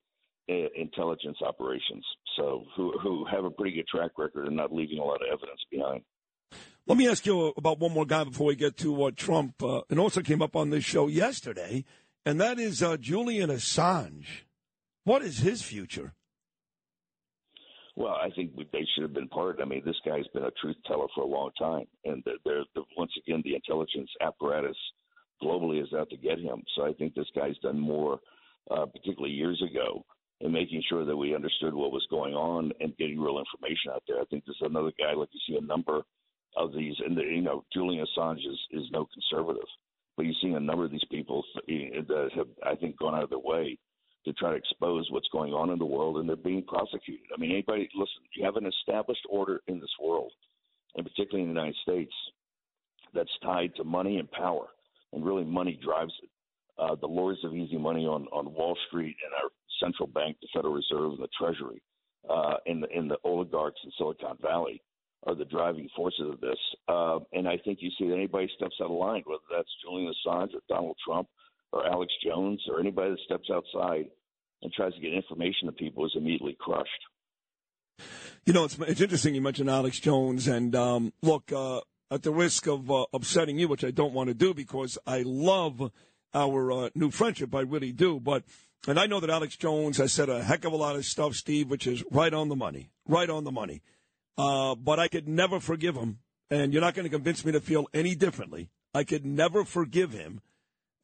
intelligence 0.48 1.38
operations. 1.44 2.04
So 2.36 2.64
who 2.76 2.92
who 3.02 3.24
have 3.30 3.44
a 3.44 3.50
pretty 3.50 3.76
good 3.76 3.86
track 3.88 4.12
record 4.18 4.46
and 4.46 4.56
not 4.56 4.72
leaving 4.72 4.98
a 4.98 5.04
lot 5.04 5.22
of 5.22 5.28
evidence 5.32 5.60
behind. 5.70 6.02
Let 6.86 6.98
me 6.98 7.08
ask 7.08 7.24
you 7.24 7.54
about 7.56 7.78
one 7.78 7.92
more 7.92 8.04
guy 8.04 8.24
before 8.24 8.48
we 8.48 8.56
get 8.56 8.76
to 8.78 9.04
uh, 9.04 9.10
Trump. 9.16 9.62
Uh, 9.62 9.82
and 9.88 9.98
also 9.98 10.20
came 10.20 10.42
up 10.42 10.54
on 10.54 10.68
this 10.68 10.84
show 10.84 11.08
yesterday, 11.08 11.84
and 12.26 12.40
that 12.40 12.58
is 12.58 12.82
uh, 12.82 12.98
Julian 12.98 13.48
Assange. 13.48 14.26
What 15.04 15.22
is 15.22 15.38
his 15.38 15.62
future? 15.62 16.12
Well, 17.96 18.14
I 18.14 18.28
think 18.34 18.56
they 18.72 18.86
should 18.92 19.02
have 19.02 19.14
been 19.14 19.28
part. 19.28 19.60
I 19.62 19.64
mean, 19.64 19.82
this 19.84 19.96
guy's 20.04 20.26
been 20.34 20.44
a 20.44 20.50
truth 20.60 20.76
teller 20.86 21.06
for 21.14 21.22
a 21.22 21.26
long 21.26 21.50
time, 21.58 21.84
and 22.04 22.22
they're, 22.24 22.34
they're, 22.44 22.84
once 22.98 23.12
again 23.24 23.40
the 23.44 23.54
intelligence 23.54 24.10
apparatus 24.20 24.76
globally 25.42 25.82
is 25.82 25.92
out 25.96 26.10
to 26.10 26.16
get 26.16 26.40
him. 26.40 26.62
So 26.74 26.84
I 26.84 26.92
think 26.92 27.14
this 27.14 27.28
guy's 27.36 27.56
done 27.58 27.78
more, 27.78 28.18
uh, 28.70 28.86
particularly 28.86 29.34
years 29.34 29.62
ago, 29.62 30.04
in 30.44 30.52
making 30.52 30.82
sure 30.88 31.06
that 31.06 31.16
we 31.16 31.34
understood 31.34 31.74
what 31.74 31.90
was 31.90 32.06
going 32.10 32.34
on 32.34 32.70
and 32.80 32.96
getting 32.98 33.18
real 33.18 33.38
information 33.38 33.90
out 33.92 34.02
there. 34.06 34.20
I 34.20 34.24
think 34.26 34.44
there's 34.44 34.58
another 34.60 34.92
guy 34.98 35.14
like 35.14 35.30
you 35.32 35.40
see 35.48 35.58
a 35.58 35.66
number 35.66 36.02
of 36.56 36.72
these, 36.72 36.94
and 37.04 37.16
the, 37.16 37.22
you 37.22 37.40
know, 37.40 37.64
Julian 37.72 38.06
Assange 38.06 38.38
is, 38.38 38.58
is 38.70 38.84
no 38.92 39.08
conservative, 39.12 39.66
but 40.16 40.26
you're 40.26 40.34
seeing 40.42 40.54
a 40.54 40.60
number 40.60 40.84
of 40.84 40.90
these 40.90 41.04
people 41.10 41.42
that 41.66 42.30
have, 42.36 42.46
I 42.64 42.76
think, 42.76 42.98
gone 42.98 43.14
out 43.14 43.24
of 43.24 43.30
their 43.30 43.38
way 43.38 43.78
to 44.26 44.32
try 44.34 44.50
to 44.50 44.56
expose 44.56 45.08
what's 45.10 45.28
going 45.32 45.52
on 45.54 45.70
in 45.70 45.78
the 45.78 45.84
world, 45.84 46.18
and 46.18 46.28
they're 46.28 46.36
being 46.36 46.62
prosecuted. 46.62 47.26
I 47.34 47.40
mean, 47.40 47.50
anybody, 47.50 47.88
listen, 47.94 48.22
you 48.36 48.44
have 48.44 48.56
an 48.56 48.66
established 48.66 49.26
order 49.30 49.62
in 49.66 49.80
this 49.80 49.90
world, 50.00 50.30
and 50.94 51.06
particularly 51.06 51.48
in 51.48 51.54
the 51.54 51.60
United 51.60 51.76
States, 51.82 52.12
that's 53.14 53.30
tied 53.42 53.74
to 53.76 53.84
money 53.84 54.18
and 54.18 54.30
power, 54.30 54.66
and 55.12 55.24
really 55.24 55.44
money 55.44 55.78
drives 55.82 56.12
it. 56.22 56.28
Uh, 56.78 56.96
the 57.00 57.06
lords 57.06 57.38
of 57.44 57.54
easy 57.54 57.78
money 57.78 58.04
on, 58.04 58.26
on 58.32 58.52
Wall 58.52 58.76
Street 58.88 59.16
and 59.24 59.32
our 59.42 59.50
central 59.82 60.08
bank, 60.08 60.36
the 60.40 60.48
Federal 60.54 60.74
Reserve, 60.74 61.12
and 61.12 61.22
the 61.22 61.28
Treasury. 61.38 61.82
uh, 62.28 62.56
and 62.66 62.82
the, 62.82 62.88
and 62.94 63.10
the 63.10 63.18
oligarchs 63.24 63.80
in 63.84 63.90
Silicon 63.98 64.36
Valley 64.40 64.82
are 65.26 65.34
the 65.34 65.44
driving 65.44 65.88
forces 65.96 66.26
of 66.30 66.40
this. 66.40 66.58
Uh, 66.88 67.18
and 67.32 67.48
I 67.48 67.56
think 67.64 67.78
you 67.80 67.90
see 67.98 68.08
that 68.08 68.14
anybody 68.14 68.48
steps 68.56 68.76
out 68.80 68.90
of 68.90 68.96
line, 68.96 69.22
whether 69.24 69.42
that's 69.54 69.68
Julian 69.84 70.12
Assange 70.12 70.54
or 70.54 70.60
Donald 70.68 70.96
Trump 71.06 71.28
or 71.72 71.86
Alex 71.86 72.12
Jones 72.24 72.62
or 72.70 72.80
anybody 72.80 73.10
that 73.10 73.18
steps 73.24 73.48
outside 73.52 74.06
and 74.62 74.72
tries 74.72 74.94
to 74.94 75.00
get 75.00 75.12
information 75.12 75.66
to 75.66 75.72
people 75.72 76.04
is 76.04 76.12
immediately 76.16 76.56
crushed. 76.58 76.90
You 78.44 78.52
know, 78.52 78.64
it's, 78.64 78.78
it's 78.80 79.00
interesting 79.00 79.34
you 79.34 79.40
mentioned 79.40 79.70
Alex 79.70 79.98
Jones. 79.98 80.46
And 80.46 80.74
um, 80.76 81.12
look, 81.22 81.52
uh, 81.52 81.80
at 82.10 82.22
the 82.22 82.32
risk 82.32 82.66
of 82.66 82.90
uh, 82.90 83.06
upsetting 83.12 83.58
you, 83.58 83.68
which 83.68 83.84
I 83.84 83.90
don't 83.90 84.12
want 84.12 84.28
to 84.28 84.34
do 84.34 84.52
because 84.54 84.98
I 85.06 85.22
love 85.24 85.90
our 86.34 86.72
uh, 86.72 86.90
new 86.94 87.10
friendship, 87.10 87.54
I 87.54 87.60
really 87.60 87.92
do. 87.92 88.20
But 88.20 88.44
and 88.86 88.98
I 88.98 89.06
know 89.06 89.20
that 89.20 89.30
Alex 89.30 89.56
Jones 89.56 89.96
has 89.98 90.12
said 90.12 90.28
a 90.28 90.42
heck 90.42 90.64
of 90.64 90.72
a 90.72 90.76
lot 90.76 90.96
of 90.96 91.04
stuff, 91.04 91.34
Steve, 91.34 91.70
which 91.70 91.86
is 91.86 92.04
right 92.10 92.32
on 92.32 92.48
the 92.48 92.56
money, 92.56 92.90
right 93.06 93.28
on 93.30 93.44
the 93.44 93.52
money. 93.52 93.82
Uh, 94.36 94.74
but 94.74 94.98
I 94.98 95.08
could 95.08 95.28
never 95.28 95.60
forgive 95.60 95.94
him, 95.94 96.18
and 96.50 96.72
you're 96.72 96.82
not 96.82 96.94
going 96.94 97.04
to 97.04 97.10
convince 97.10 97.44
me 97.44 97.52
to 97.52 97.60
feel 97.60 97.86
any 97.94 98.14
differently. 98.14 98.68
I 98.92 99.04
could 99.04 99.24
never 99.24 99.64
forgive 99.64 100.12
him 100.12 100.40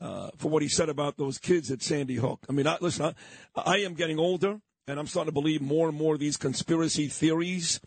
uh, 0.00 0.30
for 0.36 0.50
what 0.50 0.62
he 0.62 0.68
said 0.68 0.88
about 0.88 1.16
those 1.16 1.38
kids 1.38 1.70
at 1.70 1.82
Sandy 1.82 2.16
Hook. 2.16 2.44
I 2.48 2.52
mean, 2.52 2.66
I, 2.66 2.78
listen, 2.80 3.14
I, 3.56 3.60
I 3.60 3.76
am 3.78 3.94
getting 3.94 4.18
older, 4.18 4.60
and 4.86 4.98
I'm 4.98 5.06
starting 5.06 5.28
to 5.28 5.32
believe 5.32 5.60
more 5.60 5.88
and 5.88 5.96
more 5.96 6.14
of 6.14 6.20
these 6.20 6.36
conspiracy 6.36 7.08
theories. 7.08 7.80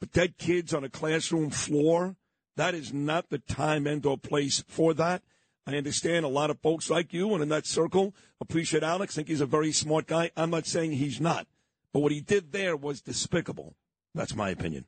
But 0.00 0.12
dead 0.12 0.38
kids 0.38 0.74
on 0.74 0.84
a 0.84 0.90
classroom 0.90 1.50
floor, 1.50 2.16
that 2.56 2.74
is 2.74 2.92
not 2.92 3.30
the 3.30 3.38
time 3.38 3.86
and 3.86 4.04
or 4.04 4.18
place 4.18 4.62
for 4.68 4.94
that. 4.94 5.22
I 5.66 5.76
understand 5.76 6.24
a 6.24 6.28
lot 6.28 6.50
of 6.50 6.60
folks 6.60 6.88
like 6.88 7.12
you 7.12 7.34
and 7.34 7.42
in 7.42 7.48
that 7.48 7.66
circle 7.66 8.14
appreciate 8.40 8.82
Alex, 8.82 9.14
think 9.14 9.28
he's 9.28 9.40
a 9.40 9.46
very 9.46 9.72
smart 9.72 10.06
guy. 10.06 10.30
I'm 10.36 10.50
not 10.50 10.66
saying 10.66 10.92
he's 10.92 11.20
not. 11.20 11.46
But 11.92 12.00
what 12.00 12.12
he 12.12 12.20
did 12.20 12.52
there 12.52 12.76
was 12.76 13.00
despicable. 13.00 13.74
That's 14.14 14.34
my 14.34 14.50
opinion. 14.50 14.84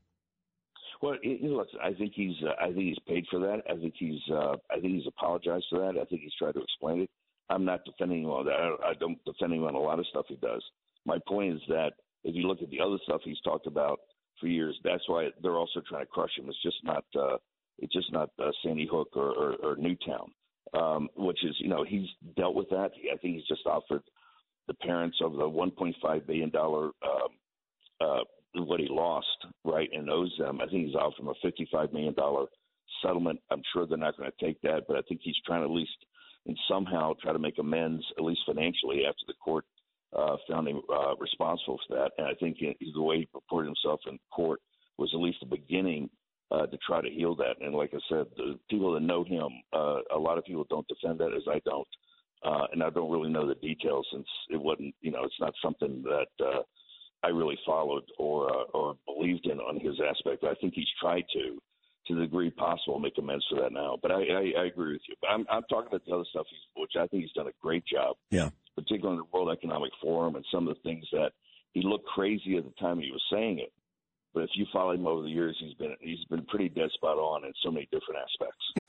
Well, 1.00 1.16
you 1.22 1.50
know, 1.50 1.64
I 1.82 1.92
think 1.94 2.12
he's 2.14 2.34
uh, 2.42 2.52
I 2.60 2.66
think 2.66 2.80
he's 2.80 2.98
paid 3.06 3.24
for 3.30 3.38
that. 3.40 3.62
I 3.70 3.76
think 3.76 3.94
he's 3.96 4.20
uh, 4.32 4.56
I 4.70 4.80
think 4.80 4.94
he's 4.94 5.06
apologized 5.06 5.66
for 5.70 5.78
that. 5.80 6.00
I 6.00 6.04
think 6.04 6.22
he's 6.22 6.34
tried 6.38 6.52
to 6.52 6.62
explain 6.62 7.02
it. 7.02 7.10
I'm 7.50 7.64
not 7.64 7.84
defending 7.84 8.24
him 8.24 8.30
on 8.30 8.46
that. 8.46 8.52
I, 8.52 8.90
I 8.90 8.94
don't 8.94 9.18
defend 9.24 9.52
him 9.52 9.64
on 9.64 9.74
a 9.74 9.78
lot 9.78 9.98
of 9.98 10.06
stuff 10.08 10.26
he 10.28 10.36
does. 10.36 10.62
My 11.06 11.18
point 11.26 11.54
is 11.54 11.60
that 11.68 11.92
if 12.24 12.34
you 12.34 12.42
look 12.42 12.62
at 12.62 12.70
the 12.70 12.80
other 12.80 12.98
stuff 13.04 13.20
he's 13.24 13.40
talked 13.40 13.66
about 13.66 14.00
for 14.40 14.48
years, 14.48 14.76
that's 14.82 15.08
why 15.08 15.28
they're 15.40 15.56
also 15.56 15.80
trying 15.88 16.02
to 16.02 16.10
crush 16.10 16.36
him. 16.36 16.48
It's 16.48 16.62
just 16.62 16.82
not 16.82 17.04
uh, 17.18 17.36
it's 17.78 17.92
just 17.92 18.12
not 18.12 18.30
uh, 18.42 18.50
Sandy 18.64 18.88
Hook 18.90 19.10
or, 19.14 19.30
or, 19.30 19.54
or 19.62 19.76
Newtown, 19.76 20.32
um, 20.74 21.08
which 21.16 21.44
is 21.44 21.54
you 21.58 21.68
know 21.68 21.84
he's 21.84 22.08
dealt 22.36 22.54
with 22.54 22.68
that. 22.70 22.90
I 23.12 23.16
think 23.16 23.36
he's 23.36 23.46
just 23.46 23.66
offered 23.66 24.02
the 24.66 24.74
parents 24.74 25.18
of 25.22 25.32
the 25.32 25.48
1.5 25.48 26.26
billion 26.26 26.50
dollar 26.50 26.86
um, 27.02 27.28
uh, 28.00 28.20
what 28.54 28.80
he 28.80 28.88
lost, 28.88 29.26
right, 29.64 29.88
and 29.92 30.10
owes 30.10 30.34
them. 30.38 30.60
I 30.60 30.66
think 30.66 30.86
he's 30.86 30.96
out 30.96 31.14
from 31.16 31.28
a 31.28 31.34
$55 31.44 31.92
million 31.92 32.14
settlement. 33.02 33.40
I'm 33.50 33.62
sure 33.72 33.86
they're 33.86 33.98
not 33.98 34.16
going 34.16 34.30
to 34.30 34.44
take 34.44 34.60
that, 34.62 34.82
but 34.88 34.96
I 34.96 35.02
think 35.08 35.20
he's 35.22 35.36
trying 35.46 35.60
to 35.60 35.66
at 35.66 35.70
least 35.70 35.92
and 36.46 36.58
somehow 36.68 37.12
try 37.20 37.32
to 37.32 37.38
make 37.38 37.58
amends, 37.58 38.04
at 38.16 38.24
least 38.24 38.40
financially, 38.46 39.02
after 39.06 39.24
the 39.26 39.34
court 39.34 39.64
uh, 40.16 40.36
found 40.50 40.66
him 40.66 40.80
uh, 40.92 41.14
responsible 41.16 41.78
for 41.86 41.96
that. 41.96 42.12
And 42.16 42.26
I 42.26 42.32
think 42.40 42.58
the 42.58 43.02
way 43.02 43.18
he 43.18 43.28
reported 43.34 43.68
himself 43.68 44.00
in 44.06 44.18
court 44.34 44.60
was 44.96 45.10
at 45.12 45.20
least 45.20 45.38
the 45.40 45.46
beginning 45.46 46.08
uh, 46.50 46.66
to 46.66 46.78
try 46.86 47.00
to 47.00 47.10
heal 47.10 47.34
that. 47.36 47.56
And 47.60 47.74
like 47.74 47.92
I 47.92 47.98
said, 48.08 48.26
the 48.36 48.58
people 48.70 48.94
that 48.94 49.00
know 49.00 49.24
him, 49.24 49.48
uh, 49.72 50.00
a 50.14 50.18
lot 50.18 50.38
of 50.38 50.44
people 50.44 50.66
don't 50.68 50.86
defend 50.88 51.18
that 51.20 51.34
as 51.34 51.42
I 51.48 51.60
don't. 51.64 51.88
Uh, 52.44 52.66
and 52.72 52.82
I 52.82 52.90
don't 52.90 53.10
really 53.10 53.30
know 53.30 53.46
the 53.46 53.56
details 53.56 54.06
since 54.12 54.26
it 54.50 54.60
wasn't, 54.60 54.94
you 55.00 55.10
know, 55.10 55.24
it's 55.24 55.40
not 55.40 55.52
something 55.62 56.04
that 56.04 56.44
uh, 56.44 56.62
I 57.24 57.28
really 57.28 57.58
followed 57.66 58.04
or 58.16 58.48
uh, 58.48 58.64
or 58.74 58.96
believed 59.06 59.46
in 59.46 59.58
on 59.58 59.80
his 59.80 59.96
aspect. 60.08 60.44
I 60.44 60.54
think 60.60 60.74
he's 60.74 60.86
tried 61.00 61.24
to, 61.32 61.58
to 62.06 62.14
the 62.14 62.22
degree 62.22 62.50
possible, 62.50 63.00
make 63.00 63.18
amends 63.18 63.44
for 63.50 63.60
that 63.60 63.72
now. 63.72 63.98
But 64.00 64.12
I, 64.12 64.22
I, 64.22 64.52
I 64.60 64.64
agree 64.66 64.92
with 64.92 65.02
you. 65.08 65.16
But 65.20 65.30
I'm, 65.30 65.46
I'm 65.50 65.64
talking 65.68 65.88
about 65.88 66.06
the 66.06 66.14
other 66.14 66.24
stuff, 66.30 66.46
which 66.76 66.92
I 66.96 67.08
think 67.08 67.24
he's 67.24 67.32
done 67.32 67.48
a 67.48 67.52
great 67.60 67.84
job. 67.84 68.16
Yeah. 68.30 68.50
Particularly 68.76 69.18
in 69.18 69.24
the 69.24 69.36
World 69.36 69.50
Economic 69.50 69.90
Forum 70.00 70.36
and 70.36 70.44
some 70.52 70.68
of 70.68 70.76
the 70.76 70.82
things 70.88 71.04
that 71.10 71.32
he 71.72 71.82
looked 71.82 72.06
crazy 72.06 72.56
at 72.56 72.64
the 72.64 72.72
time 72.80 73.00
he 73.00 73.10
was 73.10 73.22
saying 73.32 73.58
it. 73.58 73.72
But 74.34 74.44
if 74.44 74.50
you 74.54 74.66
follow 74.72 74.92
him 74.92 75.06
over 75.06 75.22
the 75.22 75.28
years, 75.28 75.56
he's 75.58 75.74
been 75.74 75.94
he's 76.00 76.24
been 76.30 76.44
pretty 76.46 76.68
dead 76.68 76.90
spot 76.94 77.18
on 77.18 77.44
in 77.44 77.52
so 77.62 77.70
many 77.70 77.88
different 77.90 78.20
aspects. 78.22 78.87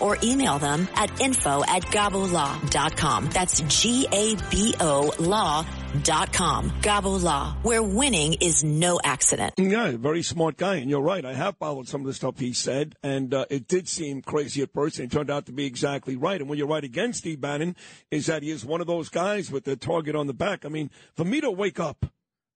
or 0.00 0.16
email 0.22 0.58
them 0.58 0.88
at 0.94 1.20
info 1.20 1.62
at 1.64 1.82
gabolaw.com. 1.82 3.30
That's 3.30 3.60
G-A-B-O 3.60 5.12
law.com. 5.18 6.70
Gabo 6.80 7.22
Law, 7.22 7.56
where 7.62 7.82
winning 7.82 8.34
is 8.40 8.62
no 8.62 9.00
accident. 9.02 9.54
Yeah, 9.56 9.92
very 9.96 10.22
smart 10.22 10.56
guy. 10.56 10.76
And 10.76 10.88
you're 10.88 11.02
right. 11.02 11.24
I 11.24 11.34
have 11.34 11.56
followed 11.56 11.88
some 11.88 12.00
of 12.00 12.06
the 12.06 12.14
stuff 12.14 12.38
he 12.38 12.52
said, 12.52 12.94
and 13.02 13.34
uh, 13.34 13.46
it 13.50 13.66
did 13.66 13.88
seem 13.88 14.22
crazy 14.22 14.62
at 14.62 14.72
first, 14.72 14.98
and 14.98 15.10
it 15.10 15.14
turned 15.14 15.30
out 15.30 15.46
to 15.46 15.52
be 15.52 15.66
exactly 15.66 16.16
right. 16.16 16.40
And 16.40 16.48
when 16.48 16.58
you're 16.58 16.68
right 16.68 16.84
against 16.84 17.20
Steve 17.20 17.40
Bannon, 17.40 17.76
is 18.10 18.26
that 18.26 18.42
he 18.42 18.50
is 18.50 18.64
one 18.64 18.80
of 18.80 18.86
those 18.86 19.08
guys 19.08 19.50
with 19.50 19.64
the 19.64 19.76
target 19.76 20.14
on 20.14 20.26
the 20.26 20.34
back. 20.34 20.64
I 20.64 20.68
mean, 20.68 20.90
for 21.16 21.24
me 21.24 21.40
to 21.40 21.50
wake 21.50 21.80
up 21.80 22.06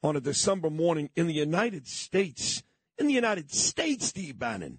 on 0.03 0.17
a 0.17 0.21
December 0.21 0.71
morning 0.71 1.11
in 1.17 1.27
the 1.27 1.35
United 1.35 1.89
States, 1.89 2.63
in 2.99 3.07
the 3.07 3.15
United 3.15 3.53
States, 3.53 4.07
Steve 4.07 4.39
Bannon, 4.39 4.79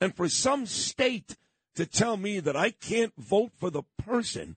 and 0.00 0.14
for 0.14 0.28
some 0.28 0.66
state 0.66 1.36
to 1.76 1.86
tell 1.86 2.16
me 2.16 2.40
that 2.40 2.56
I 2.56 2.70
can't 2.70 3.12
vote 3.16 3.52
for 3.56 3.70
the 3.70 3.82
person 3.98 4.56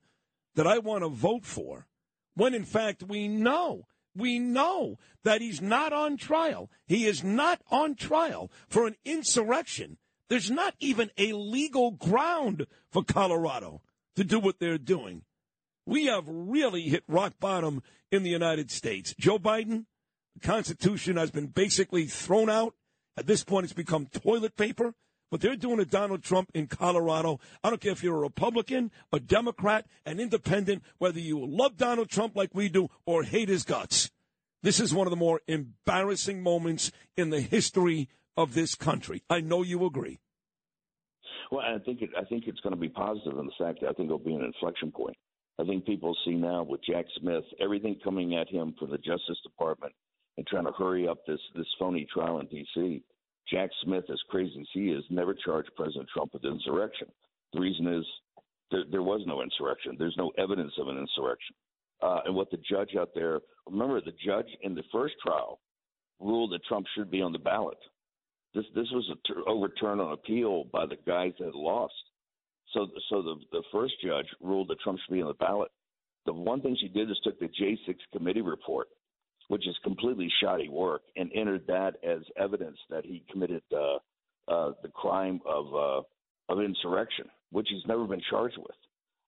that 0.55 0.67
I 0.67 0.79
want 0.79 1.03
to 1.03 1.09
vote 1.09 1.45
for, 1.45 1.88
when 2.35 2.53
in 2.53 2.65
fact 2.65 3.03
we 3.03 3.27
know, 3.27 3.85
we 4.15 4.39
know 4.39 4.97
that 5.23 5.41
he's 5.41 5.61
not 5.61 5.93
on 5.93 6.17
trial. 6.17 6.69
He 6.88 7.05
is 7.05 7.23
not 7.23 7.61
on 7.69 7.95
trial 7.95 8.51
for 8.67 8.88
an 8.88 8.95
insurrection. 9.05 9.97
There's 10.29 10.51
not 10.51 10.75
even 10.79 11.11
a 11.17 11.33
legal 11.33 11.91
ground 11.91 12.67
for 12.91 13.03
Colorado 13.03 13.81
to 14.15 14.23
do 14.23 14.39
what 14.39 14.59
they're 14.59 14.77
doing. 14.77 15.23
We 15.85 16.05
have 16.05 16.25
really 16.27 16.83
hit 16.83 17.03
rock 17.07 17.33
bottom 17.39 17.81
in 18.11 18.23
the 18.23 18.29
United 18.29 18.69
States. 18.69 19.15
Joe 19.17 19.39
Biden, 19.39 19.85
the 20.35 20.47
Constitution 20.47 21.17
has 21.17 21.31
been 21.31 21.47
basically 21.47 22.05
thrown 22.05 22.49
out. 22.49 22.75
At 23.17 23.27
this 23.27 23.43
point, 23.43 23.65
it's 23.65 23.73
become 23.73 24.05
toilet 24.05 24.55
paper. 24.55 24.93
But 25.31 25.41
they're 25.41 25.55
doing 25.55 25.77
to 25.77 25.86
Donald 25.86 26.24
Trump 26.24 26.50
in 26.53 26.67
Colorado. 26.67 27.39
I 27.63 27.69
don't 27.69 27.81
care 27.81 27.91
if 27.91 28.03
you're 28.03 28.15
a 28.15 28.19
Republican, 28.19 28.91
a 29.13 29.19
Democrat, 29.19 29.86
an 30.05 30.19
independent, 30.19 30.83
whether 30.98 31.19
you 31.19 31.45
love 31.45 31.77
Donald 31.77 32.09
Trump 32.09 32.36
like 32.36 32.53
we 32.53 32.69
do 32.69 32.89
or 33.05 33.24
hate 33.24 33.50
his 33.50 33.63
guts. 33.63 34.09
This 34.62 34.79
is 34.79 34.93
one 34.93 35.07
of 35.07 35.12
the 35.12 35.17
more 35.17 35.41
embarrassing 35.48 36.41
moments 36.43 36.91
in 37.15 37.29
the 37.29 37.41
history 37.41 38.09
of 38.36 38.53
this 38.53 38.75
country. 38.75 39.24
I 39.29 39.41
know 39.41 39.63
you 39.63 39.86
agree. 39.86 40.19
Well, 41.51 41.62
I 41.62 41.79
think 41.79 42.01
it, 42.01 42.09
I 42.17 42.24
think 42.25 42.45
it's 42.48 42.59
going 42.59 42.74
to 42.74 42.79
be 42.79 42.89
positive 42.89 43.38
in 43.38 43.45
the 43.45 43.51
fact 43.57 43.81
that 43.81 43.89
I 43.89 43.93
think 43.93 44.07
it'll 44.07 44.19
be 44.19 44.33
an 44.33 44.43
inflection 44.43 44.91
point. 44.91 45.17
I 45.59 45.65
think 45.65 45.86
people 45.86 46.15
see 46.25 46.36
now 46.36 46.63
with 46.63 46.81
Jack 46.89 47.05
Smith 47.19 47.43
everything 47.59 47.98
coming 48.03 48.36
at 48.36 48.48
him 48.50 48.75
from 48.79 48.91
the 48.91 48.98
Justice 48.98 49.39
Department 49.43 49.93
and 50.38 50.48
trying 50.48 50.65
to 50.65 50.71
hurry 50.71 51.07
up 51.07 51.25
this 51.27 51.39
this 51.55 51.67
phony 51.77 52.07
trial 52.13 52.39
in 52.39 52.48
D.C. 52.48 53.03
Jack 53.51 53.69
Smith, 53.83 54.05
as 54.11 54.19
crazy 54.29 54.59
as 54.59 54.67
he 54.73 54.91
is, 54.91 55.03
never 55.09 55.33
charged 55.33 55.69
President 55.75 56.07
Trump 56.13 56.33
with 56.33 56.45
insurrection. 56.45 57.07
The 57.53 57.59
reason 57.59 57.87
is 57.87 58.05
there, 58.71 58.83
there 58.91 59.03
was 59.03 59.21
no 59.25 59.41
insurrection. 59.41 59.95
There's 59.97 60.15
no 60.17 60.31
evidence 60.37 60.73
of 60.79 60.87
an 60.87 60.97
insurrection. 60.97 61.55
Uh, 62.01 62.19
and 62.25 62.35
what 62.35 62.51
the 62.51 62.59
judge 62.69 62.95
out 62.97 63.09
there, 63.13 63.39
remember, 63.67 63.99
the 64.01 64.13
judge 64.25 64.47
in 64.61 64.75
the 64.75 64.83
first 64.91 65.15
trial 65.25 65.59
ruled 66.19 66.51
that 66.53 66.63
Trump 66.65 66.85
should 66.95 67.11
be 67.11 67.21
on 67.21 67.31
the 67.31 67.39
ballot. 67.39 67.77
This 68.53 68.65
this 68.73 68.87
was 68.91 69.07
a 69.11 69.27
ter- 69.27 69.41
on 69.41 70.13
appeal 70.13 70.65
by 70.71 70.85
the 70.85 70.97
guys 71.05 71.33
that 71.39 71.55
lost. 71.55 71.93
So 72.73 72.87
so 73.09 73.21
the 73.21 73.35
the 73.51 73.63
first 73.71 73.93
judge 74.03 74.25
ruled 74.41 74.69
that 74.69 74.79
Trump 74.79 74.99
should 74.99 75.13
be 75.13 75.21
on 75.21 75.27
the 75.27 75.33
ballot. 75.35 75.71
The 76.25 76.33
one 76.33 76.61
thing 76.61 76.75
she 76.79 76.87
did 76.87 77.09
is 77.09 77.19
took 77.23 77.39
the 77.39 77.47
J6 77.47 77.95
committee 78.11 78.41
report 78.41 78.87
which 79.49 79.67
is 79.67 79.75
completely 79.83 80.31
shoddy 80.41 80.69
work, 80.69 81.01
and 81.15 81.29
entered 81.35 81.65
that 81.67 81.95
as 82.03 82.19
evidence 82.37 82.77
that 82.89 83.05
he 83.05 83.23
committed 83.31 83.63
uh, 83.75 83.97
uh, 84.47 84.71
the 84.81 84.89
crime 84.89 85.41
of 85.45 85.65
uh, 85.75 86.01
of 86.51 86.61
insurrection, 86.63 87.25
which 87.51 87.67
he's 87.69 87.85
never 87.87 88.05
been 88.05 88.21
charged 88.29 88.57
with. 88.57 88.75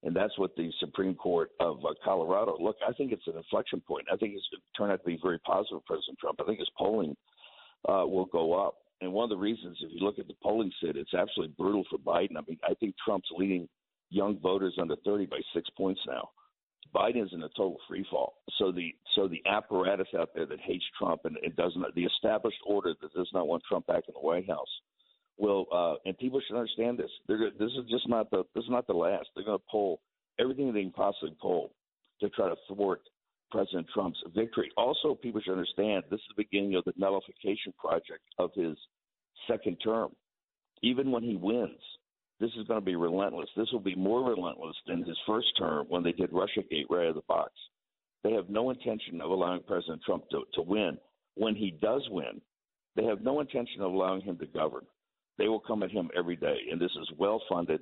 And 0.03 0.15
that's 0.15 0.37
what 0.37 0.55
the 0.55 0.71
Supreme 0.79 1.13
Court 1.13 1.51
of 1.59 1.77
uh, 1.85 1.93
Colorado. 2.03 2.57
Look, 2.59 2.77
I 2.87 2.93
think 2.93 3.11
it's 3.11 3.27
an 3.27 3.37
inflection 3.37 3.81
point. 3.81 4.07
I 4.11 4.15
think 4.15 4.33
it's 4.33 4.47
going 4.51 4.61
to 4.61 4.77
turn 4.77 4.91
out 4.91 5.03
to 5.03 5.05
be 5.05 5.19
very 5.21 5.37
positive 5.39 5.81
for 5.85 5.93
President 5.95 6.17
Trump. 6.19 6.39
I 6.41 6.45
think 6.45 6.59
his 6.59 6.69
polling 6.77 7.15
uh, 7.87 8.05
will 8.07 8.25
go 8.25 8.53
up. 8.53 8.75
And 9.01 9.13
one 9.13 9.23
of 9.23 9.29
the 9.29 9.37
reasons, 9.37 9.77
if 9.81 9.91
you 9.91 10.05
look 10.05 10.19
at 10.19 10.27
the 10.27 10.35
polling, 10.41 10.71
Sid, 10.81 10.97
it's 10.97 11.13
absolutely 11.13 11.55
brutal 11.57 11.83
for 11.89 11.97
Biden. 11.97 12.37
I 12.37 12.41
mean, 12.47 12.57
I 12.63 12.73
think 12.75 12.95
Trump's 13.03 13.29
leading 13.37 13.67
young 14.09 14.39
voters 14.39 14.75
under 14.79 14.95
30 15.03 15.25
by 15.27 15.39
six 15.53 15.69
points 15.75 16.01
now. 16.07 16.29
Biden 16.93 17.23
is 17.23 17.29
in 17.33 17.43
a 17.43 17.49
total 17.49 17.77
free 17.87 18.05
fall. 18.09 18.35
So 18.57 18.71
the 18.71 18.93
so 19.15 19.27
the 19.27 19.41
apparatus 19.45 20.07
out 20.17 20.29
there 20.35 20.45
that 20.45 20.59
hates 20.59 20.83
Trump 20.97 21.21
and 21.25 21.37
it 21.41 21.55
doesn't 21.55 21.83
the 21.95 22.03
established 22.03 22.59
order 22.65 22.93
that 23.01 23.13
does 23.13 23.29
not 23.33 23.47
want 23.47 23.63
Trump 23.67 23.87
back 23.87 24.03
in 24.07 24.13
the 24.13 24.19
White 24.19 24.47
House 24.47 24.67
will 25.37 25.65
uh, 25.73 25.95
and 26.05 26.17
people 26.17 26.41
should 26.45 26.57
understand 26.57 26.97
this. 26.97 27.09
They're, 27.27 27.51
this 27.57 27.71
is 27.71 27.89
just 27.89 28.07
not 28.07 28.29
the 28.31 28.43
this 28.55 28.63
is 28.63 28.69
not 28.69 28.87
the 28.87 28.93
last. 28.93 29.27
They're 29.35 29.45
going 29.45 29.57
to 29.57 29.65
pull 29.71 30.01
everything 30.39 30.73
they 30.73 30.81
can 30.81 30.91
possibly 30.91 31.35
pull 31.41 31.71
to 32.21 32.29
try 32.29 32.49
to 32.49 32.55
thwart 32.67 33.01
President 33.51 33.87
Trump's 33.93 34.19
victory. 34.33 34.71
Also, 34.77 35.15
people 35.15 35.41
should 35.41 35.53
understand 35.53 36.03
this 36.09 36.19
is 36.19 36.25
the 36.35 36.43
beginning 36.43 36.75
of 36.75 36.85
the 36.85 36.93
nullification 36.97 37.73
project 37.77 38.21
of 38.39 38.51
his 38.55 38.77
second 39.47 39.77
term. 39.83 40.11
Even 40.81 41.11
when 41.11 41.23
he 41.23 41.35
wins, 41.35 41.79
this 42.41 42.51
is 42.57 42.67
going 42.67 42.79
to 42.79 42.85
be 42.85 42.95
relentless. 42.95 43.47
This 43.55 43.71
will 43.71 43.79
be 43.79 43.95
more 43.95 44.27
relentless 44.27 44.75
than 44.87 45.03
his 45.03 45.17
first 45.27 45.47
term 45.59 45.85
when 45.89 46.03
they 46.03 46.11
did 46.11 46.31
Russiagate 46.31 46.89
right 46.89 47.03
out 47.03 47.09
of 47.09 47.15
the 47.15 47.21
box. 47.27 47.51
They 48.23 48.31
have 48.31 48.49
no 48.49 48.71
intention 48.71 49.21
of 49.21 49.29
allowing 49.29 49.61
President 49.63 50.01
Trump 50.03 50.27
to, 50.31 50.41
to 50.55 50.61
win. 50.61 50.97
When 51.35 51.55
he 51.55 51.77
does 51.81 52.01
win, 52.09 52.41
they 52.95 53.03
have 53.05 53.21
no 53.21 53.39
intention 53.39 53.81
of 53.81 53.93
allowing 53.93 54.21
him 54.21 54.37
to 54.39 54.47
govern. 54.47 54.85
They 55.37 55.47
will 55.47 55.59
come 55.59 55.83
at 55.83 55.91
him 55.91 56.09
every 56.17 56.35
day, 56.35 56.57
and 56.71 56.81
this 56.81 56.91
is 56.99 57.09
well 57.17 57.41
funded, 57.47 57.81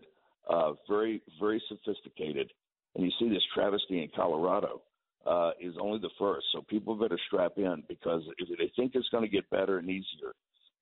uh, 0.49 0.73
very, 0.87 1.21
very 1.39 1.61
sophisticated. 1.67 2.51
And 2.95 3.05
you 3.05 3.11
see 3.17 3.29
this 3.29 3.43
travesty 3.53 4.03
in 4.03 4.09
Colorado 4.13 4.81
uh, 5.25 5.51
is 5.59 5.73
only 5.79 5.99
the 5.99 6.09
first. 6.19 6.45
So 6.51 6.63
people 6.69 6.95
better 6.95 7.19
strap 7.27 7.53
in 7.57 7.83
because 7.87 8.23
if 8.37 8.57
they 8.57 8.71
think 8.75 8.91
it's 8.93 9.09
going 9.09 9.23
to 9.23 9.29
get 9.29 9.49
better 9.49 9.77
and 9.77 9.89
easier, 9.89 10.33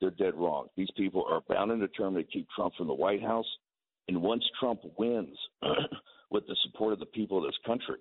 they're 0.02 0.12
dead 0.12 0.36
wrong. 0.36 0.68
These 0.76 0.92
people 0.98 1.26
are 1.30 1.42
bound 1.48 1.72
and 1.72 1.82
determined 1.82 2.26
to 2.26 2.32
keep 2.32 2.48
Trump 2.56 2.74
from 2.76 2.88
the 2.88 2.94
White 2.94 3.22
House 3.22 3.48
and 4.08 4.22
once 4.22 4.44
Trump 4.60 4.82
wins 4.98 5.38
with 6.32 6.46
the 6.48 6.56
support 6.66 6.94
of 6.94 7.00
the 7.00 7.06
people 7.06 7.38
of 7.38 7.44
this 7.46 7.58
country, 7.66 8.00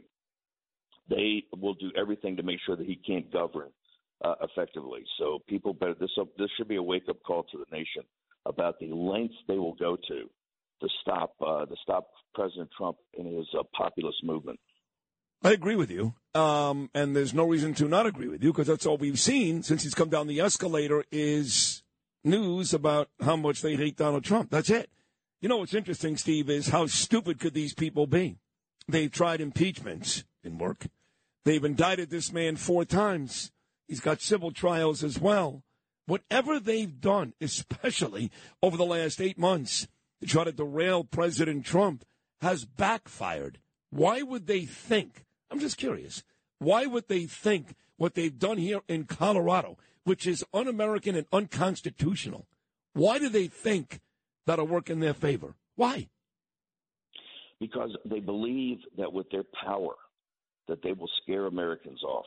they 1.09 1.45
will 1.57 1.75
do 1.75 1.91
everything 1.99 2.37
to 2.37 2.43
make 2.43 2.59
sure 2.65 2.77
that 2.77 2.87
he 2.87 2.97
can't 3.07 3.33
govern 3.33 3.71
uh, 4.25 4.35
effectively. 4.43 5.05
So 5.19 5.41
people 5.49 5.73
better 5.73 5.95
this 5.99 6.11
this 6.39 6.49
should 6.57 6.69
be 6.69 6.77
a 6.77 6.83
wake 6.83 7.09
up 7.09 7.23
call 7.25 7.45
to 7.45 7.59
the 7.59 7.77
nation 7.77 8.03
about 8.45 8.79
the 8.79 8.87
lengths 8.87 9.37
they 9.49 9.59
will 9.59 9.75
go 9.75 9.97
to 9.97 10.31
to 10.81 10.89
stop 11.03 11.35
uh, 11.41 11.67
to 11.67 11.75
stop 11.83 12.09
President 12.35 12.71
Trump 12.77 12.99
in 13.15 13.27
his 13.27 13.47
uh, 13.59 13.63
populist 13.77 14.23
movement. 14.25 14.59
I 15.43 15.53
agree 15.53 15.77
with 15.77 15.91
you, 15.91 16.15
um, 16.35 16.91
and 16.95 17.15
there's 17.15 17.35
no 17.35 17.47
reason 17.47 17.75
to 17.75 17.87
not 17.87 18.07
agree 18.07 18.29
with 18.29 18.43
you 18.43 18.53
because 18.53 18.67
that's 18.67 18.87
all 18.87 18.97
we've 18.97 19.21
seen 19.21 19.63
since 19.63 19.83
he's 19.83 19.95
come 19.95 20.09
down 20.09 20.27
the 20.27 20.41
escalator 20.41 21.05
is 21.13 21.83
news 22.25 22.73
about 22.73 23.09
how 23.21 23.37
much 23.37 23.61
they 23.63 23.77
hate 23.77 23.97
Donald 23.97 24.25
Trump. 24.25 24.51
That's 24.51 24.71
it. 24.71 24.91
You 25.41 25.51
know 25.51 25.59
what's 25.59 25.75
interesting, 25.75 26.17
Steve, 26.17 26.49
is 26.49 26.69
how 26.69 26.87
stupid 26.87 27.39
could 27.39 27.53
these 27.53 27.75
people 27.75 28.07
be? 28.07 28.39
They've 28.89 29.13
tried 29.13 29.43
impeachments, 29.43 30.25
didn't 30.43 30.59
work. 30.59 30.87
They've 31.45 31.65
indicted 31.65 32.09
this 32.09 32.33
man 32.33 32.57
four 32.57 32.87
times. 32.87 33.53
He's 33.87 34.01
got 34.01 34.23
civil 34.23 34.51
trials 34.51 35.05
as 35.05 35.19
well. 35.19 35.63
Whatever 36.07 36.59
they've 36.59 37.01
done, 37.01 37.35
especially 37.41 38.31
over 38.63 38.77
the 38.77 38.87
last 38.87 39.21
eight 39.21 39.39
months, 39.39 39.87
to 40.21 40.27
try 40.27 40.45
to 40.45 40.53
derail 40.53 41.05
President 41.05 41.67
Trump, 41.67 42.05
has 42.41 42.65
backfired. 42.65 43.59
Why 43.91 44.23
would 44.23 44.47
they 44.47 44.65
think? 44.65 45.25
I'm 45.51 45.61
just 45.61 45.77
curious. 45.77 46.23
Why 46.59 46.87
would 46.87 47.09
they 47.09 47.27
think 47.27 47.75
what 47.99 48.15
they've 48.15 48.39
done 48.39 48.59
here 48.59 48.81
in 48.89 49.05
Colorado, 49.05 49.77
which 50.05 50.27
is 50.27 50.45
un 50.55 50.67
American 50.67 51.15
and 51.15 51.27
unconstitutional, 51.33 52.47
why 52.95 53.19
do 53.19 53.29
they 53.29 53.47
think 53.47 54.01
that'll 54.47 54.67
work 54.67 54.91
in 54.91 55.01
their 55.01 55.15
favor. 55.15 55.55
Why? 55.77 56.09
Because 57.61 57.97
they 58.05 58.21
believe 58.21 58.79
that 58.99 59.13
with 59.13 59.31
their 59.31 59.45
power, 59.65 59.95
that 60.69 60.83
they 60.83 60.93
will 60.93 61.11
scare 61.23 61.47
Americans 61.47 62.03
off. 62.03 62.27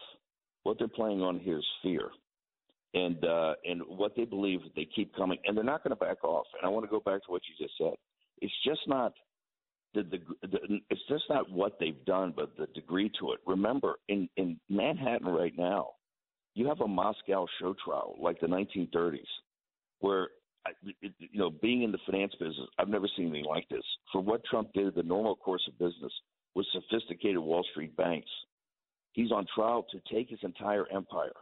What 0.63 0.77
they're 0.79 0.87
playing 0.87 1.21
on 1.21 1.39
here 1.39 1.59
is 1.59 1.65
fear, 1.81 2.09
and 2.93 3.23
uh, 3.23 3.53
and 3.65 3.81
what 3.87 4.15
they 4.15 4.25
believe 4.25 4.59
they 4.75 4.87
keep 4.95 5.15
coming, 5.15 5.37
and 5.45 5.55
they're 5.55 5.63
not 5.63 5.83
going 5.83 5.91
to 5.91 5.95
back 5.95 6.23
off. 6.23 6.45
And 6.57 6.67
I 6.67 6.69
want 6.69 6.85
to 6.85 6.89
go 6.89 6.99
back 6.99 7.23
to 7.25 7.31
what 7.31 7.41
you 7.47 7.65
just 7.65 7.77
said. 7.77 7.93
It's 8.41 8.53
just 8.65 8.81
not 8.87 9.13
the, 9.93 10.03
the, 10.03 10.47
the 10.47 10.79
it's 10.89 11.01
just 11.09 11.23
not 11.29 11.49
what 11.49 11.77
they've 11.79 12.03
done, 12.05 12.33
but 12.35 12.55
the 12.57 12.67
degree 12.67 13.11
to 13.19 13.31
it. 13.33 13.39
Remember, 13.45 13.95
in 14.07 14.29
in 14.37 14.59
Manhattan 14.69 15.27
right 15.27 15.53
now, 15.57 15.89
you 16.55 16.67
have 16.67 16.81
a 16.81 16.87
Moscow 16.87 17.45
show 17.59 17.75
trial 17.83 18.15
like 18.21 18.39
the 18.39 18.47
1930s, 18.47 19.19
where 19.99 20.29
it, 21.01 21.13
you 21.19 21.39
know, 21.39 21.49
being 21.49 21.83
in 21.83 21.91
the 21.91 21.99
finance 22.05 22.33
business, 22.39 22.67
I've 22.77 22.89
never 22.89 23.07
seen 23.15 23.27
anything 23.27 23.45
like 23.45 23.67
this. 23.69 23.83
For 24.11 24.21
what 24.21 24.43
Trump 24.45 24.69
did, 24.73 24.95
the 24.95 25.03
normal 25.03 25.35
course 25.35 25.63
of 25.67 25.77
business 25.79 26.11
with 26.55 26.65
sophisticated 26.73 27.39
Wall 27.39 27.65
Street 27.71 27.95
banks, 27.95 28.29
he's 29.13 29.31
on 29.31 29.45
trial 29.53 29.85
to 29.91 30.13
take 30.13 30.29
his 30.29 30.39
entire 30.43 30.85
empire 30.93 31.33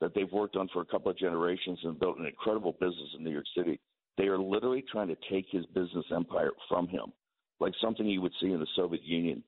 that 0.00 0.14
they've 0.14 0.32
worked 0.32 0.56
on 0.56 0.68
for 0.72 0.82
a 0.82 0.86
couple 0.86 1.10
of 1.10 1.18
generations 1.18 1.78
and 1.84 1.98
built 1.98 2.18
an 2.18 2.26
incredible 2.26 2.72
business 2.72 3.14
in 3.16 3.24
New 3.24 3.30
York 3.30 3.46
City. 3.56 3.80
They 4.18 4.24
are 4.24 4.38
literally 4.38 4.84
trying 4.90 5.08
to 5.08 5.16
take 5.30 5.46
his 5.50 5.64
business 5.66 6.04
empire 6.14 6.50
from 6.68 6.88
him, 6.88 7.12
like 7.60 7.72
something 7.80 8.06
you 8.06 8.20
would 8.20 8.32
see 8.40 8.52
in 8.52 8.60
the 8.60 8.66
Soviet 8.76 9.02
Union 9.04 9.42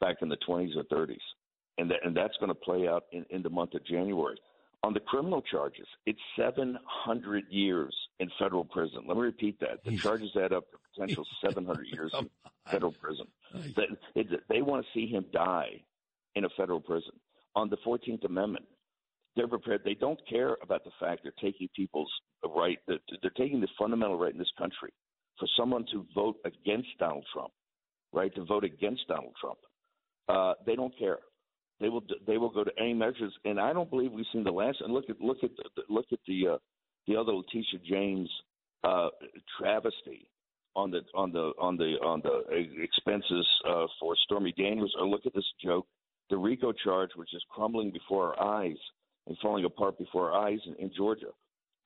back 0.00 0.16
in 0.20 0.28
the 0.28 0.36
20s 0.46 0.76
or 0.76 0.84
30s. 0.84 1.16
And, 1.78 1.90
that, 1.90 1.98
and 2.04 2.16
that's 2.16 2.36
going 2.38 2.50
to 2.50 2.54
play 2.54 2.86
out 2.86 3.04
in, 3.12 3.24
in 3.30 3.42
the 3.42 3.50
month 3.50 3.74
of 3.74 3.84
January. 3.86 4.36
On 4.84 4.92
the 4.92 5.00
criminal 5.00 5.40
charges, 5.40 5.86
it's 6.04 6.20
700 6.36 7.44
years 7.48 7.96
in 8.20 8.30
federal 8.38 8.66
prison. 8.66 9.04
Let 9.08 9.16
me 9.16 9.22
repeat 9.22 9.58
that. 9.60 9.82
The 9.82 9.96
charges 9.96 10.30
add 10.36 10.52
up 10.52 10.64
to 10.70 10.76
potential 10.92 11.24
700 11.44 11.86
years 11.86 12.12
in 12.18 12.28
federal 12.70 12.92
prison. 12.92 13.26
They, 14.14 14.26
they 14.50 14.60
want 14.60 14.84
to 14.84 14.88
see 14.92 15.06
him 15.06 15.24
die 15.32 15.82
in 16.34 16.44
a 16.44 16.48
federal 16.54 16.80
prison. 16.80 17.12
On 17.56 17.70
the 17.70 17.78
14th 17.78 18.26
Amendment, 18.26 18.66
they're 19.36 19.48
prepared. 19.48 19.80
They 19.84 19.94
don't 19.94 20.20
care 20.28 20.58
about 20.62 20.84
the 20.84 20.90
fact 21.00 21.22
they're 21.22 21.32
taking 21.40 21.68
people's 21.74 22.12
right. 22.54 22.78
They're 22.86 22.98
taking 23.38 23.62
the 23.62 23.68
fundamental 23.78 24.18
right 24.18 24.32
in 24.32 24.38
this 24.38 24.52
country 24.58 24.92
for 25.38 25.48
someone 25.58 25.86
to 25.92 26.04
vote 26.14 26.36
against 26.44 26.88
Donald 26.98 27.24
Trump, 27.32 27.52
right? 28.12 28.34
To 28.34 28.44
vote 28.44 28.64
against 28.64 29.08
Donald 29.08 29.32
Trump. 29.40 29.58
Uh, 30.28 30.52
they 30.66 30.76
don't 30.76 30.96
care. 30.98 31.18
They 31.80 31.88
will 31.88 32.02
they 32.26 32.38
will 32.38 32.50
go 32.50 32.64
to 32.64 32.70
any 32.78 32.94
measures, 32.94 33.32
and 33.44 33.58
I 33.58 33.72
don't 33.72 33.90
believe 33.90 34.12
we've 34.12 34.24
seen 34.32 34.44
the 34.44 34.52
last. 34.52 34.80
And 34.80 34.92
look 34.92 35.10
at 35.10 35.20
look 35.20 35.38
at 35.42 35.50
the, 35.56 35.82
look 35.88 36.06
at 36.12 36.20
the 36.26 36.54
uh, 36.54 36.58
the 37.06 37.16
other 37.16 37.32
Letitia 37.32 37.80
James 37.88 38.30
uh, 38.84 39.08
travesty 39.58 40.28
on 40.76 40.90
the 40.90 41.00
on 41.14 41.32
the 41.32 41.52
on 41.60 41.76
the 41.76 41.96
on 42.04 42.22
the 42.22 42.82
expenses 42.82 43.46
uh, 43.68 43.86
for 44.00 44.14
Stormy 44.24 44.52
Daniels, 44.56 44.94
or 44.98 45.06
look 45.06 45.26
at 45.26 45.34
this 45.34 45.44
joke, 45.62 45.86
the 46.30 46.36
RICO 46.36 46.72
charge, 46.72 47.10
which 47.16 47.34
is 47.34 47.42
crumbling 47.50 47.90
before 47.92 48.34
our 48.38 48.62
eyes 48.62 48.78
and 49.26 49.36
falling 49.42 49.64
apart 49.64 49.98
before 49.98 50.32
our 50.32 50.48
eyes 50.48 50.58
in, 50.66 50.74
in 50.76 50.90
Georgia. 50.96 51.30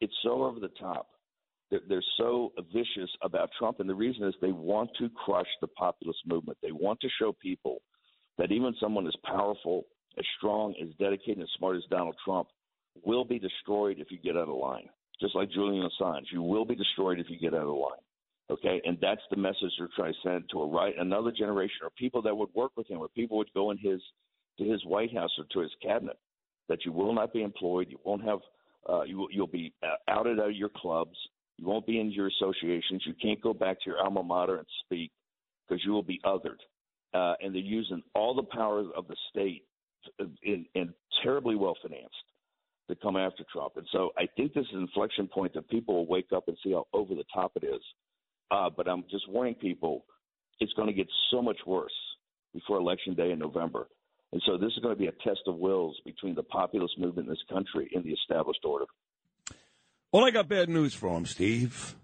It's 0.01 0.15
so 0.23 0.45
over 0.45 0.61
the 0.61 0.71
top. 0.81 1.09
They're, 1.71 1.81
they're 1.89 2.05
so 2.17 2.53
vicious 2.73 3.11
about 3.23 3.51
Trump, 3.59 3.81
and 3.81 3.89
the 3.89 3.95
reason 3.95 4.27
is 4.27 4.35
they 4.41 4.53
want 4.53 4.91
to 4.99 5.09
crush 5.11 5.49
the 5.61 5.69
populist 5.69 6.21
movement. 6.27 6.59
They 6.63 6.73
want 6.73 7.01
to 7.01 7.09
show 7.21 7.33
people 7.33 7.83
that 8.39 8.53
even 8.53 8.75
someone 8.81 9.07
as 9.07 9.15
powerful, 9.25 9.85
as 10.19 10.25
strong, 10.39 10.75
as 10.81 10.89
dedicated, 10.99 11.43
as 11.43 11.49
smart 11.59 11.77
as 11.77 11.83
Donald 11.91 12.17
Trump 12.25 12.49
will 13.05 13.25
be 13.25 13.39
destroyed 13.39 13.99
if 13.99 14.11
you 14.11 14.19
get 14.19 14.37
out 14.37 14.49
of 14.49 14.57
line. 14.57 14.89
Just 15.21 15.35
like 15.35 15.51
Julian 15.51 15.89
Assange, 15.89 16.27
you 16.33 16.43
will 16.43 16.65
be 16.65 16.77
destroyed 16.77 17.19
if 17.19 17.27
you 17.29 17.39
get 17.39 17.55
out 17.55 17.67
of 17.67 17.75
line. 17.75 18.01
Okay, 18.51 18.81
and 18.85 18.97
that's 19.03 19.21
the 19.31 19.37
message 19.37 19.73
they're 19.79 19.89
trying 19.95 20.15
to 20.15 20.19
send 20.29 20.45
to 20.51 20.63
a 20.63 20.67
right 20.67 20.95
another 20.99 21.31
generation 21.31 21.81
or 21.83 21.91
people 21.99 22.23
that 22.23 22.35
would 22.35 22.49
work 22.55 22.73
with 22.77 22.89
him, 22.89 22.99
or 22.99 23.09
people 23.09 23.37
would 23.37 23.53
go 23.53 23.71
in 23.71 23.79
his 23.79 24.01
to 24.59 24.65
his 24.65 24.85
White 24.87 25.13
House 25.13 25.31
or 25.39 25.45
to 25.53 25.61
his 25.61 25.71
cabinet. 25.83 26.17
That 26.69 26.85
you 26.85 26.93
will 26.93 27.15
not 27.15 27.33
be 27.33 27.43
employed, 27.43 27.89
you 27.91 27.99
won't 28.05 28.25
have, 28.25 28.39
uh, 28.89 29.03
you 29.03 29.29
you'll 29.33 29.49
be 29.49 29.75
uh, 29.83 29.97
outed 30.09 30.41
out 30.41 30.51
of 30.51 30.57
your 30.57 30.71
clubs, 30.75 31.17
you 31.59 31.67
won't 31.67 31.87
be 31.87 32.01
in 32.01 32.11
your 32.11 32.29
associations, 32.29 33.03
you 33.07 33.15
can't 33.21 33.41
go 33.43 33.53
back 33.53 33.79
to 33.81 33.91
your 33.91 33.99
alma 34.03 34.23
mater 34.23 34.57
and 34.57 34.67
speak 34.85 35.11
because 35.69 35.85
you 35.85 35.93
will 35.93 36.03
be 36.03 36.21
othered 36.25 36.61
uh, 37.15 37.35
and 37.41 37.55
they're 37.55 37.63
using 37.63 38.03
all 38.15 38.35
the 38.35 38.43
power 38.43 38.85
of 38.97 39.09
the 39.09 39.17
state 39.31 39.65
in 40.43 40.95
terribly 41.23 41.57
well 41.57 41.77
financed 41.83 42.15
to 42.89 42.97
come 42.97 43.17
after 43.17 43.45
Trump. 43.53 43.75
And 43.77 43.87
so 43.93 44.11
I 44.17 44.27
think 44.37 44.55
this 44.55 44.65
is 44.65 44.75
an 44.75 44.81
inflection 44.81 45.29
point 45.29 45.55
that 45.55 45.69
people 45.69 45.95
will 45.95 46.07
wake 46.07 46.33
up 46.35 46.49
and 46.49 46.57
see 46.65 46.73
how 46.73 46.87
over 46.93 47.15
the 47.15 47.25
top 47.33 47.53
it 47.57 47.65
is. 47.65 47.83
Uh, 48.51 48.71
but 48.75 48.89
I'm 48.89 49.05
just 49.11 49.29
warning 49.29 49.55
people 49.55 50.05
it's 50.61 50.73
going 50.73 50.89
to 50.89 50.95
get 50.95 51.07
so 51.31 51.43
much 51.43 51.59
worse 51.67 51.93
before 52.55 52.79
Election 52.79 53.15
Day 53.15 53.31
in 53.31 53.39
November. 53.39 53.89
And 54.33 54.43
so 54.47 54.57
this 54.57 54.73
is 54.73 54.79
going 54.83 54.95
to 54.95 54.99
be 54.99 55.07
a 55.07 55.13
test 55.13 55.41
of 55.47 55.57
wills 55.57 55.97
between 56.05 56.35
the 56.35 56.43
populist 56.43 56.99
movement 56.99 57.29
in 57.29 57.33
this 57.33 57.43
country 57.51 57.91
and 57.95 58.05
the 58.05 58.11
established 58.11 58.61
order. 58.65 58.87
Well, 60.13 60.25
I 60.25 60.31
got 60.31 60.49
bad 60.49 60.69
news 60.69 60.95
for 60.95 61.17
him, 61.17 61.27
Steve. 61.27 61.95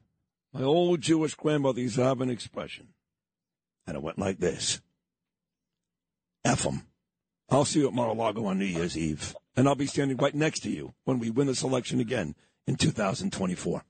My 0.52 0.62
old 0.62 1.00
Jewish 1.00 1.34
grandmother 1.34 1.80
used 1.80 1.96
to 1.96 2.04
have 2.04 2.20
an 2.20 2.30
expression, 2.30 2.88
and 3.86 3.96
it 3.96 4.02
went 4.02 4.18
like 4.18 4.38
this 4.38 4.80
F 6.44 6.66
'em. 6.66 6.82
I'll 7.50 7.64
see 7.64 7.80
you 7.80 7.88
at 7.88 7.94
Mar-a-Lago 7.94 8.46
on 8.46 8.58
New 8.58 8.64
Year's 8.64 8.96
Eve, 8.96 9.34
and 9.56 9.68
I'll 9.68 9.74
be 9.74 9.86
standing 9.86 10.16
right 10.16 10.34
next 10.34 10.60
to 10.60 10.70
you 10.70 10.94
when 11.04 11.18
we 11.18 11.30
win 11.30 11.46
this 11.46 11.62
election 11.62 12.00
again 12.00 12.34
in 12.66 12.76
2024. 12.76 13.84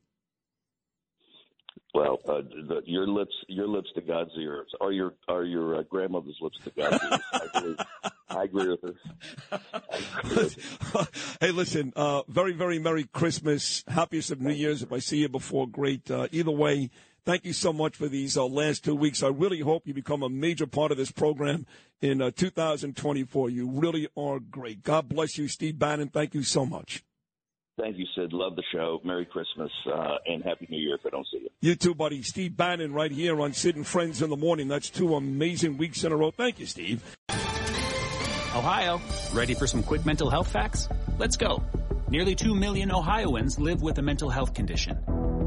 Well, 1.94 2.18
uh, 2.28 2.42
the, 2.68 2.82
your 2.86 3.06
lips, 3.06 3.32
your 3.46 3.68
lips 3.68 3.88
to 3.94 4.00
God's 4.00 4.32
ears, 4.36 4.66
or 4.80 4.90
your, 4.92 5.14
or 5.28 5.44
your 5.44 5.76
uh, 5.76 5.82
grandmother's 5.84 6.36
lips 6.40 6.58
to 6.64 6.70
God's 6.70 7.00
ears. 7.04 7.20
I 7.32 7.40
agree, 7.54 7.76
I 8.28 8.42
agree 8.42 8.68
with 8.68 8.82
her. 8.82 9.60
Agree 9.92 10.36
with 10.36 10.82
her. 10.92 11.06
hey, 11.40 11.52
listen, 11.52 11.92
uh, 11.94 12.22
very, 12.26 12.52
very 12.52 12.80
Merry 12.80 13.04
Christmas. 13.04 13.84
Happiest 13.86 14.32
of 14.32 14.40
New 14.40 14.52
Year's. 14.52 14.82
If 14.82 14.92
I 14.92 14.98
see 14.98 15.18
you 15.18 15.28
before, 15.28 15.68
great. 15.68 16.10
Uh, 16.10 16.26
either 16.32 16.50
way, 16.50 16.90
thank 17.24 17.44
you 17.44 17.52
so 17.52 17.72
much 17.72 17.96
for 17.96 18.08
these 18.08 18.36
uh, 18.36 18.44
last 18.44 18.84
two 18.84 18.94
weeks. 18.94 19.22
I 19.22 19.28
really 19.28 19.60
hope 19.60 19.86
you 19.86 19.94
become 19.94 20.22
a 20.22 20.28
major 20.28 20.66
part 20.66 20.92
of 20.92 20.98
this 20.98 21.10
program 21.10 21.66
in 22.00 22.20
uh, 22.20 22.30
2024. 22.30 23.50
You 23.50 23.68
really 23.70 24.08
are 24.16 24.40
great. 24.40 24.82
God 24.82 25.08
bless 25.08 25.38
you, 25.38 25.48
Steve 25.48 25.78
Bannon. 25.78 26.08
Thank 26.08 26.34
you 26.34 26.42
so 26.42 26.66
much. 26.66 27.04
Thank 27.78 27.96
you, 27.98 28.06
Sid. 28.14 28.32
Love 28.32 28.54
the 28.54 28.62
show. 28.72 29.00
Merry 29.04 29.24
Christmas 29.24 29.70
uh, 29.92 30.16
and 30.26 30.44
Happy 30.44 30.68
New 30.70 30.78
Year 30.78 30.94
if 30.94 31.04
I 31.04 31.10
don't 31.10 31.26
see 31.30 31.38
you. 31.38 31.48
You 31.60 31.74
too, 31.74 31.94
buddy. 31.94 32.22
Steve 32.22 32.56
Bannon 32.56 32.92
right 32.92 33.10
here 33.10 33.40
on 33.40 33.52
Sid 33.52 33.74
and 33.74 33.86
Friends 33.86 34.22
in 34.22 34.30
the 34.30 34.36
Morning. 34.36 34.68
That's 34.68 34.90
two 34.90 35.16
amazing 35.16 35.76
weeks 35.76 36.04
in 36.04 36.12
a 36.12 36.16
row. 36.16 36.30
Thank 36.30 36.60
you, 36.60 36.66
Steve. 36.66 37.02
Ohio, 38.54 39.00
ready 39.32 39.54
for 39.54 39.66
some 39.66 39.82
quick 39.82 40.06
mental 40.06 40.30
health 40.30 40.48
facts? 40.48 40.88
Let's 41.18 41.36
go. 41.36 41.64
Nearly 42.08 42.36
2 42.36 42.54
million 42.54 42.92
Ohioans 42.92 43.58
live 43.58 43.82
with 43.82 43.98
a 43.98 44.02
mental 44.02 44.30
health 44.30 44.54
condition. 44.54 44.96